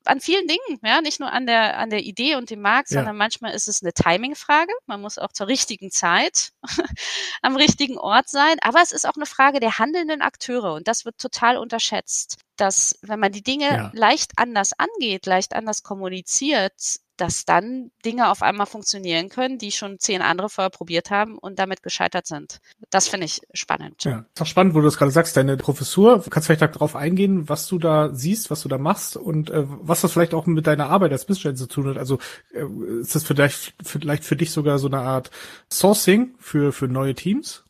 an 0.03 0.19
vielen 0.19 0.47
Dingen, 0.47 0.79
ja, 0.83 1.01
nicht 1.01 1.21
nur 1.21 1.31
an 1.31 1.45
der, 1.45 1.77
an 1.77 1.89
der 1.89 2.03
Idee 2.03 2.35
und 2.35 2.49
dem 2.49 2.61
Markt, 2.61 2.91
ja. 2.91 2.97
sondern 2.97 3.15
manchmal 3.15 3.53
ist 3.53 3.69
es 3.69 3.81
eine 3.81 3.93
Timing-Frage. 3.93 4.73
Man 4.85 5.01
muss 5.01 5.17
auch 5.17 5.31
zur 5.31 5.47
richtigen 5.47 5.91
Zeit 5.91 6.51
am 7.41 7.55
richtigen 7.55 7.97
Ort 7.97 8.27
sein. 8.27 8.57
Aber 8.61 8.81
es 8.81 8.91
ist 8.91 9.07
auch 9.07 9.15
eine 9.15 9.25
Frage 9.25 9.61
der 9.61 9.79
handelnden 9.79 10.21
Akteure. 10.21 10.73
Und 10.73 10.89
das 10.89 11.05
wird 11.05 11.17
total 11.17 11.55
unterschätzt 11.55 11.84
unterschätzt, 11.85 12.37
dass 12.57 12.97
wenn 13.01 13.19
man 13.19 13.31
die 13.31 13.43
Dinge 13.43 13.65
ja. 13.65 13.91
leicht 13.93 14.33
anders 14.37 14.71
angeht, 14.77 15.25
leicht 15.25 15.55
anders 15.55 15.83
kommuniziert, 15.83 16.73
dass 17.17 17.45
dann 17.45 17.91
Dinge 18.03 18.29
auf 18.29 18.41
einmal 18.41 18.65
funktionieren 18.65 19.29
können, 19.29 19.57
die 19.57 19.71
schon 19.71 19.99
zehn 19.99 20.21
andere 20.21 20.49
vorher 20.49 20.69
probiert 20.69 21.11
haben 21.11 21.37
und 21.37 21.59
damit 21.59 21.81
gescheitert 21.81 22.27
sind. 22.27 22.59
Das 22.89 23.07
finde 23.07 23.25
ich 23.25 23.39
spannend. 23.53 24.03
Ja, 24.03 24.25
ist 24.33 24.41
auch 24.41 24.45
spannend, 24.45 24.73
wo 24.73 24.79
du 24.79 24.85
das 24.85 24.97
gerade 24.97 25.11
sagst, 25.11 25.37
deine 25.37 25.55
Professur. 25.55 26.25
Kannst 26.29 26.47
vielleicht 26.47 26.61
darauf 26.61 26.95
eingehen, 26.95 27.47
was 27.47 27.67
du 27.67 27.79
da 27.79 28.13
siehst, 28.13 28.51
was 28.51 28.61
du 28.61 28.69
da 28.69 28.77
machst 28.77 29.15
und 29.15 29.49
äh, 29.49 29.63
was 29.65 30.01
das 30.01 30.11
vielleicht 30.11 30.33
auch 30.33 30.45
mit 30.45 30.67
deiner 30.67 30.89
Arbeit 30.89 31.13
als 31.13 31.25
Business 31.25 31.57
zu 31.57 31.67
tun 31.67 31.87
hat. 31.87 31.97
Also 31.97 32.19
äh, 32.53 32.65
ist 32.99 33.15
das 33.15 33.23
vielleicht, 33.23 33.75
vielleicht 33.81 34.25
für 34.25 34.35
dich 34.35 34.51
sogar 34.51 34.77
so 34.77 34.87
eine 34.87 34.99
Art 34.99 35.31
Sourcing 35.71 36.35
für, 36.39 36.73
für 36.73 36.89
neue 36.89 37.15
Teams? 37.15 37.64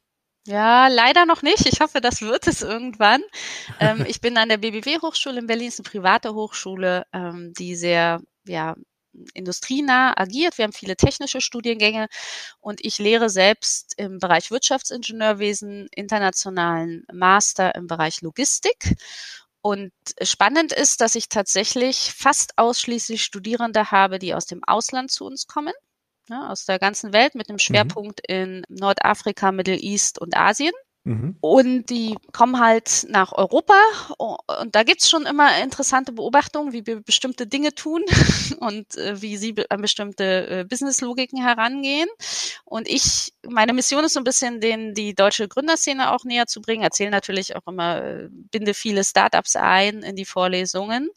Ja, 0.47 0.87
leider 0.89 1.25
noch 1.25 1.41
nicht. 1.41 1.65
Ich 1.65 1.79
hoffe, 1.81 2.01
das 2.01 2.21
wird 2.21 2.47
es 2.47 2.61
irgendwann. 2.61 3.21
Ähm, 3.79 4.05
ich 4.07 4.21
bin 4.21 4.37
an 4.37 4.49
der 4.49 4.57
BBW 4.57 4.99
Hochschule 5.01 5.39
in 5.39 5.47
Berlin, 5.47 5.69
ist 5.69 5.79
eine 5.79 5.89
private 5.89 6.33
Hochschule, 6.35 7.05
ähm, 7.13 7.53
die 7.57 7.75
sehr, 7.75 8.21
ja, 8.45 8.75
industrienah 9.33 10.13
agiert. 10.19 10.57
Wir 10.57 10.65
haben 10.65 10.73
viele 10.73 10.97
technische 10.97 11.39
Studiengänge 11.41 12.07
und 12.59 12.83
ich 12.83 12.99
lehre 12.99 13.29
selbst 13.29 13.93
im 13.97 14.19
Bereich 14.19 14.51
Wirtschaftsingenieurwesen 14.51 15.87
internationalen 15.95 17.05
Master 17.11 17.73
im 17.75 17.87
Bereich 17.87 18.21
Logistik. 18.21 18.95
Und 19.61 19.93
spannend 20.21 20.73
ist, 20.73 21.01
dass 21.01 21.15
ich 21.15 21.29
tatsächlich 21.29 22.13
fast 22.15 22.57
ausschließlich 22.57 23.23
Studierende 23.23 23.89
habe, 23.91 24.19
die 24.19 24.33
aus 24.35 24.45
dem 24.45 24.63
Ausland 24.65 25.11
zu 25.11 25.25
uns 25.25 25.47
kommen 25.47 25.73
ne, 26.29 26.49
aus 26.49 26.65
der 26.65 26.79
ganzen 26.79 27.13
Welt 27.13 27.35
mit 27.35 27.49
einem 27.49 27.55
mhm. 27.55 27.59
Schwerpunkt 27.59 28.21
mhm. 28.27 28.35
in 28.35 28.63
Nordafrika, 28.69 29.51
Middle 29.51 29.77
East 29.77 30.19
und 30.19 30.35
Asien. 30.35 30.73
Mhm. 31.05 31.37
Und 31.39 31.91
die 31.91 32.15
kommen 32.33 32.59
halt 32.59 33.05
nach 33.09 33.31
Europa 33.31 33.75
und 34.17 34.75
da 34.75 34.81
gibt's 34.81 35.07
schon 35.07 35.27
immer 35.27 35.61
interessante 35.61 36.11
Beobachtungen, 36.11 36.73
wie 36.73 36.87
wir 36.87 36.99
bestimmte 36.99 37.45
Dinge 37.45 37.75
tun 37.75 38.03
und 38.59 38.97
äh, 38.97 39.21
wie 39.21 39.37
sie 39.37 39.53
an 39.69 39.81
bestimmte 39.81 40.47
äh, 40.47 40.65
Business-Logiken 40.67 41.39
herangehen. 41.39 42.09
Und 42.63 42.89
ich, 42.89 43.33
meine 43.47 43.73
Mission 43.73 44.03
ist 44.03 44.13
so 44.13 44.19
ein 44.19 44.23
bisschen, 44.23 44.59
den 44.61 44.95
die 44.95 45.13
deutsche 45.13 45.47
Gründerszene 45.47 46.11
auch 46.11 46.23
näher 46.23 46.47
zu 46.47 46.59
bringen. 46.59 46.81
Erzähle 46.81 47.11
natürlich 47.11 47.55
auch 47.55 47.67
immer, 47.67 48.01
äh, 48.03 48.27
binde 48.31 48.73
viele 48.73 49.03
Startups 49.03 49.55
ein 49.55 50.01
in 50.01 50.15
die 50.15 50.25
Vorlesungen 50.25 51.11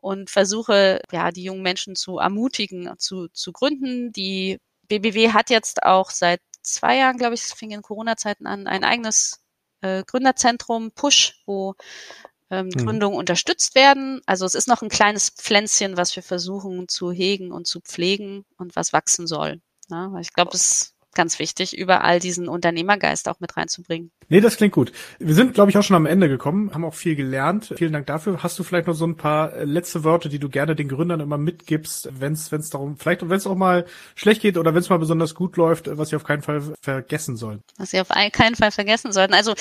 und 0.00 0.30
versuche, 0.30 1.00
ja, 1.12 1.30
die 1.30 1.44
jungen 1.44 1.62
Menschen 1.62 1.96
zu 1.96 2.18
ermutigen, 2.18 2.92
zu, 2.98 3.28
zu 3.28 3.52
gründen. 3.52 4.12
Die 4.12 4.58
BBW 4.88 5.32
hat 5.32 5.50
jetzt 5.50 5.82
auch 5.82 6.10
seit 6.10 6.40
zwei 6.62 6.96
Jahren, 6.98 7.18
glaube 7.18 7.34
ich, 7.34 7.42
es 7.42 7.52
fing 7.52 7.70
in 7.70 7.82
Corona-Zeiten 7.82 8.46
an, 8.46 8.66
ein 8.66 8.84
eigenes 8.84 9.40
äh, 9.80 10.02
Gründerzentrum 10.04 10.92
Push, 10.92 11.42
wo 11.46 11.74
ähm, 12.50 12.66
mhm. 12.66 12.84
Gründungen 12.84 13.18
unterstützt 13.18 13.74
werden. 13.74 14.20
Also 14.26 14.46
es 14.46 14.54
ist 14.54 14.68
noch 14.68 14.82
ein 14.82 14.88
kleines 14.88 15.30
Pflänzchen, 15.30 15.96
was 15.96 16.14
wir 16.16 16.22
versuchen 16.22 16.88
zu 16.88 17.12
hegen 17.12 17.52
und 17.52 17.66
zu 17.66 17.80
pflegen 17.80 18.44
und 18.56 18.76
was 18.76 18.92
wachsen 18.92 19.26
soll. 19.26 19.60
Ja, 19.90 20.12
ich 20.20 20.32
glaube, 20.32 20.52
es 20.54 20.94
ganz 21.14 21.38
wichtig, 21.38 21.76
überall 21.76 22.20
diesen 22.20 22.48
Unternehmergeist 22.48 23.28
auch 23.28 23.40
mit 23.40 23.56
reinzubringen. 23.56 24.10
Nee, 24.28 24.40
das 24.40 24.56
klingt 24.56 24.74
gut. 24.74 24.92
Wir 25.18 25.34
sind, 25.34 25.54
glaube 25.54 25.70
ich, 25.70 25.78
auch 25.78 25.82
schon 25.82 25.96
am 25.96 26.06
Ende 26.06 26.28
gekommen, 26.28 26.74
haben 26.74 26.84
auch 26.84 26.94
viel 26.94 27.16
gelernt. 27.16 27.72
Vielen 27.76 27.92
Dank 27.92 28.06
dafür. 28.06 28.42
Hast 28.42 28.58
du 28.58 28.62
vielleicht 28.62 28.86
noch 28.86 28.94
so 28.94 29.06
ein 29.06 29.16
paar 29.16 29.54
äh, 29.54 29.64
letzte 29.64 30.04
Worte, 30.04 30.28
die 30.28 30.38
du 30.38 30.48
gerne 30.50 30.76
den 30.76 30.88
Gründern 30.88 31.20
immer 31.20 31.38
mitgibst, 31.38 32.10
wenn 32.12 32.34
es 32.34 32.52
wenn 32.52 32.60
es 32.60 32.70
darum, 32.70 32.98
vielleicht 32.98 33.28
wenn 33.28 33.36
es 33.36 33.46
auch 33.46 33.56
mal 33.56 33.86
schlecht 34.14 34.42
geht 34.42 34.58
oder 34.58 34.74
wenn 34.74 34.80
es 34.80 34.90
mal 34.90 34.98
besonders 34.98 35.34
gut 35.34 35.56
läuft, 35.56 35.88
was 35.96 36.10
sie 36.10 36.16
auf 36.16 36.24
keinen 36.24 36.42
Fall 36.42 36.62
vergessen 36.80 37.36
sollen? 37.36 37.62
Was 37.78 37.90
sie 37.90 38.00
auf 38.00 38.08
keinen 38.08 38.54
Fall 38.54 38.70
vergessen 38.70 39.12
sollten. 39.12 39.34
Also 39.34 39.54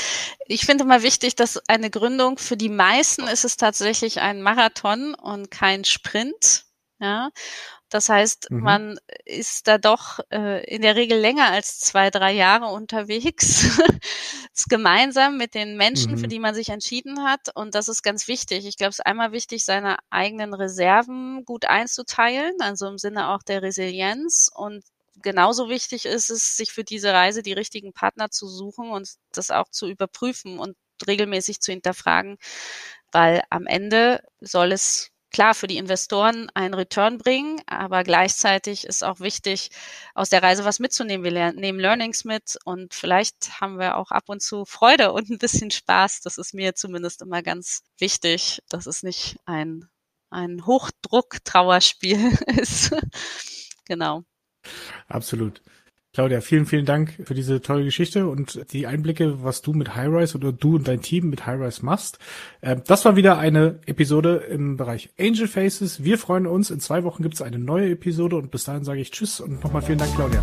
ich 0.47 0.65
finde 0.65 0.83
mal 0.83 1.01
wichtig, 1.01 1.35
dass 1.35 1.61
eine 1.67 1.89
Gründung 1.89 2.37
für 2.37 2.57
die 2.57 2.69
meisten 2.69 3.23
ist 3.23 3.45
es 3.45 3.55
tatsächlich 3.57 4.19
ein 4.19 4.41
Marathon 4.41 5.15
und 5.15 5.49
kein 5.49 5.85
Sprint. 5.85 6.66
Ja, 6.99 7.29
das 7.89 8.09
heißt, 8.09 8.49
mhm. 8.49 8.59
man 8.61 8.99
ist 9.23 9.67
da 9.67 9.77
doch 9.77 10.19
äh, 10.31 10.65
in 10.65 10.81
der 10.81 10.95
Regel 10.95 11.19
länger 11.19 11.51
als 11.51 11.79
zwei, 11.79 12.09
drei 12.09 12.33
Jahre 12.33 12.65
unterwegs, 12.67 13.79
gemeinsam 14.67 15.37
mit 15.37 15.53
den 15.53 15.77
Menschen, 15.77 16.13
mhm. 16.13 16.17
für 16.17 16.27
die 16.27 16.39
man 16.39 16.55
sich 16.55 16.69
entschieden 16.69 17.23
hat. 17.23 17.55
Und 17.55 17.75
das 17.75 17.87
ist 17.87 18.01
ganz 18.01 18.27
wichtig. 18.27 18.65
Ich 18.65 18.77
glaube, 18.77 18.89
es 18.89 18.99
ist 18.99 19.05
einmal 19.05 19.31
wichtig, 19.31 19.63
seine 19.63 19.97
eigenen 20.09 20.53
Reserven 20.53 21.45
gut 21.45 21.65
einzuteilen, 21.65 22.55
also 22.59 22.87
im 22.87 22.97
Sinne 22.97 23.29
auch 23.29 23.43
der 23.43 23.61
Resilienz. 23.61 24.49
Und 24.53 24.83
genauso 25.21 25.69
wichtig 25.69 26.05
ist 26.05 26.29
es, 26.31 26.57
sich 26.57 26.71
für 26.71 26.83
diese 26.83 27.13
Reise 27.13 27.43
die 27.43 27.53
richtigen 27.53 27.93
Partner 27.93 28.31
zu 28.31 28.47
suchen 28.47 28.89
und 28.89 29.07
das 29.31 29.51
auch 29.51 29.69
zu 29.69 29.87
überprüfen 29.87 30.59
und 30.59 30.75
regelmäßig 31.07 31.61
zu 31.61 31.71
hinterfragen, 31.71 32.37
weil 33.11 33.43
am 33.51 33.67
Ende 33.67 34.23
soll 34.41 34.71
es 34.71 35.11
klar 35.31 35.53
für 35.53 35.67
die 35.67 35.77
Investoren 35.77 36.49
einen 36.53 36.73
Return 36.73 37.17
bringen, 37.17 37.61
aber 37.67 38.03
gleichzeitig 38.03 38.85
ist 38.85 39.03
auch 39.03 39.19
wichtig, 39.19 39.69
aus 40.13 40.29
der 40.29 40.43
Reise 40.43 40.65
was 40.65 40.79
mitzunehmen. 40.79 41.23
Wir 41.23 41.31
lernen, 41.31 41.59
nehmen 41.59 41.79
Learnings 41.79 42.23
mit 42.23 42.57
und 42.65 42.93
vielleicht 42.93 43.61
haben 43.61 43.79
wir 43.79 43.97
auch 43.97 44.11
ab 44.11 44.25
und 44.27 44.41
zu 44.41 44.65
Freude 44.65 45.11
und 45.13 45.29
ein 45.29 45.37
bisschen 45.37 45.71
Spaß. 45.71 46.21
Das 46.21 46.37
ist 46.37 46.53
mir 46.53 46.75
zumindest 46.75 47.21
immer 47.21 47.41
ganz 47.41 47.83
wichtig, 47.97 48.61
dass 48.69 48.85
es 48.85 49.03
nicht 49.03 49.37
ein, 49.45 49.89
ein 50.29 50.65
Hochdruck-Trauerspiel 50.65 52.37
ist. 52.59 52.95
genau. 53.85 54.23
Absolut. 55.07 55.61
Claudia, 56.17 56.41
vielen, 56.41 56.65
vielen 56.65 56.85
Dank 56.85 57.13
für 57.25 57.35
diese 57.35 57.61
tolle 57.61 57.83
Geschichte 57.83 58.25
und 58.25 58.73
die 58.73 58.87
Einblicke, 58.87 59.43
was 59.43 59.61
du 59.61 59.73
mit 59.73 59.95
Highrise 59.95 60.35
oder 60.35 60.51
du 60.51 60.77
und 60.77 60.87
dein 60.87 60.99
Team 60.99 61.29
mit 61.29 61.45
Highrise 61.45 61.85
machst. 61.85 62.17
Ähm, 62.63 62.81
das 62.87 63.05
war 63.05 63.15
wieder 63.15 63.37
eine 63.37 63.77
Episode 63.85 64.37
im 64.49 64.77
Bereich 64.77 65.11
Angel 65.19 65.47
Faces. 65.47 66.03
Wir 66.03 66.17
freuen 66.17 66.47
uns. 66.47 66.71
In 66.71 66.79
zwei 66.79 67.03
Wochen 67.03 67.21
gibt 67.21 67.35
es 67.35 67.43
eine 67.43 67.59
neue 67.59 67.91
Episode 67.91 68.35
und 68.35 68.49
bis 68.49 68.63
dahin 68.63 68.83
sage 68.83 68.99
ich 68.99 69.11
Tschüss 69.11 69.39
und 69.39 69.63
nochmal 69.63 69.83
vielen 69.83 69.99
Dank, 69.99 70.15
Claudia. 70.15 70.41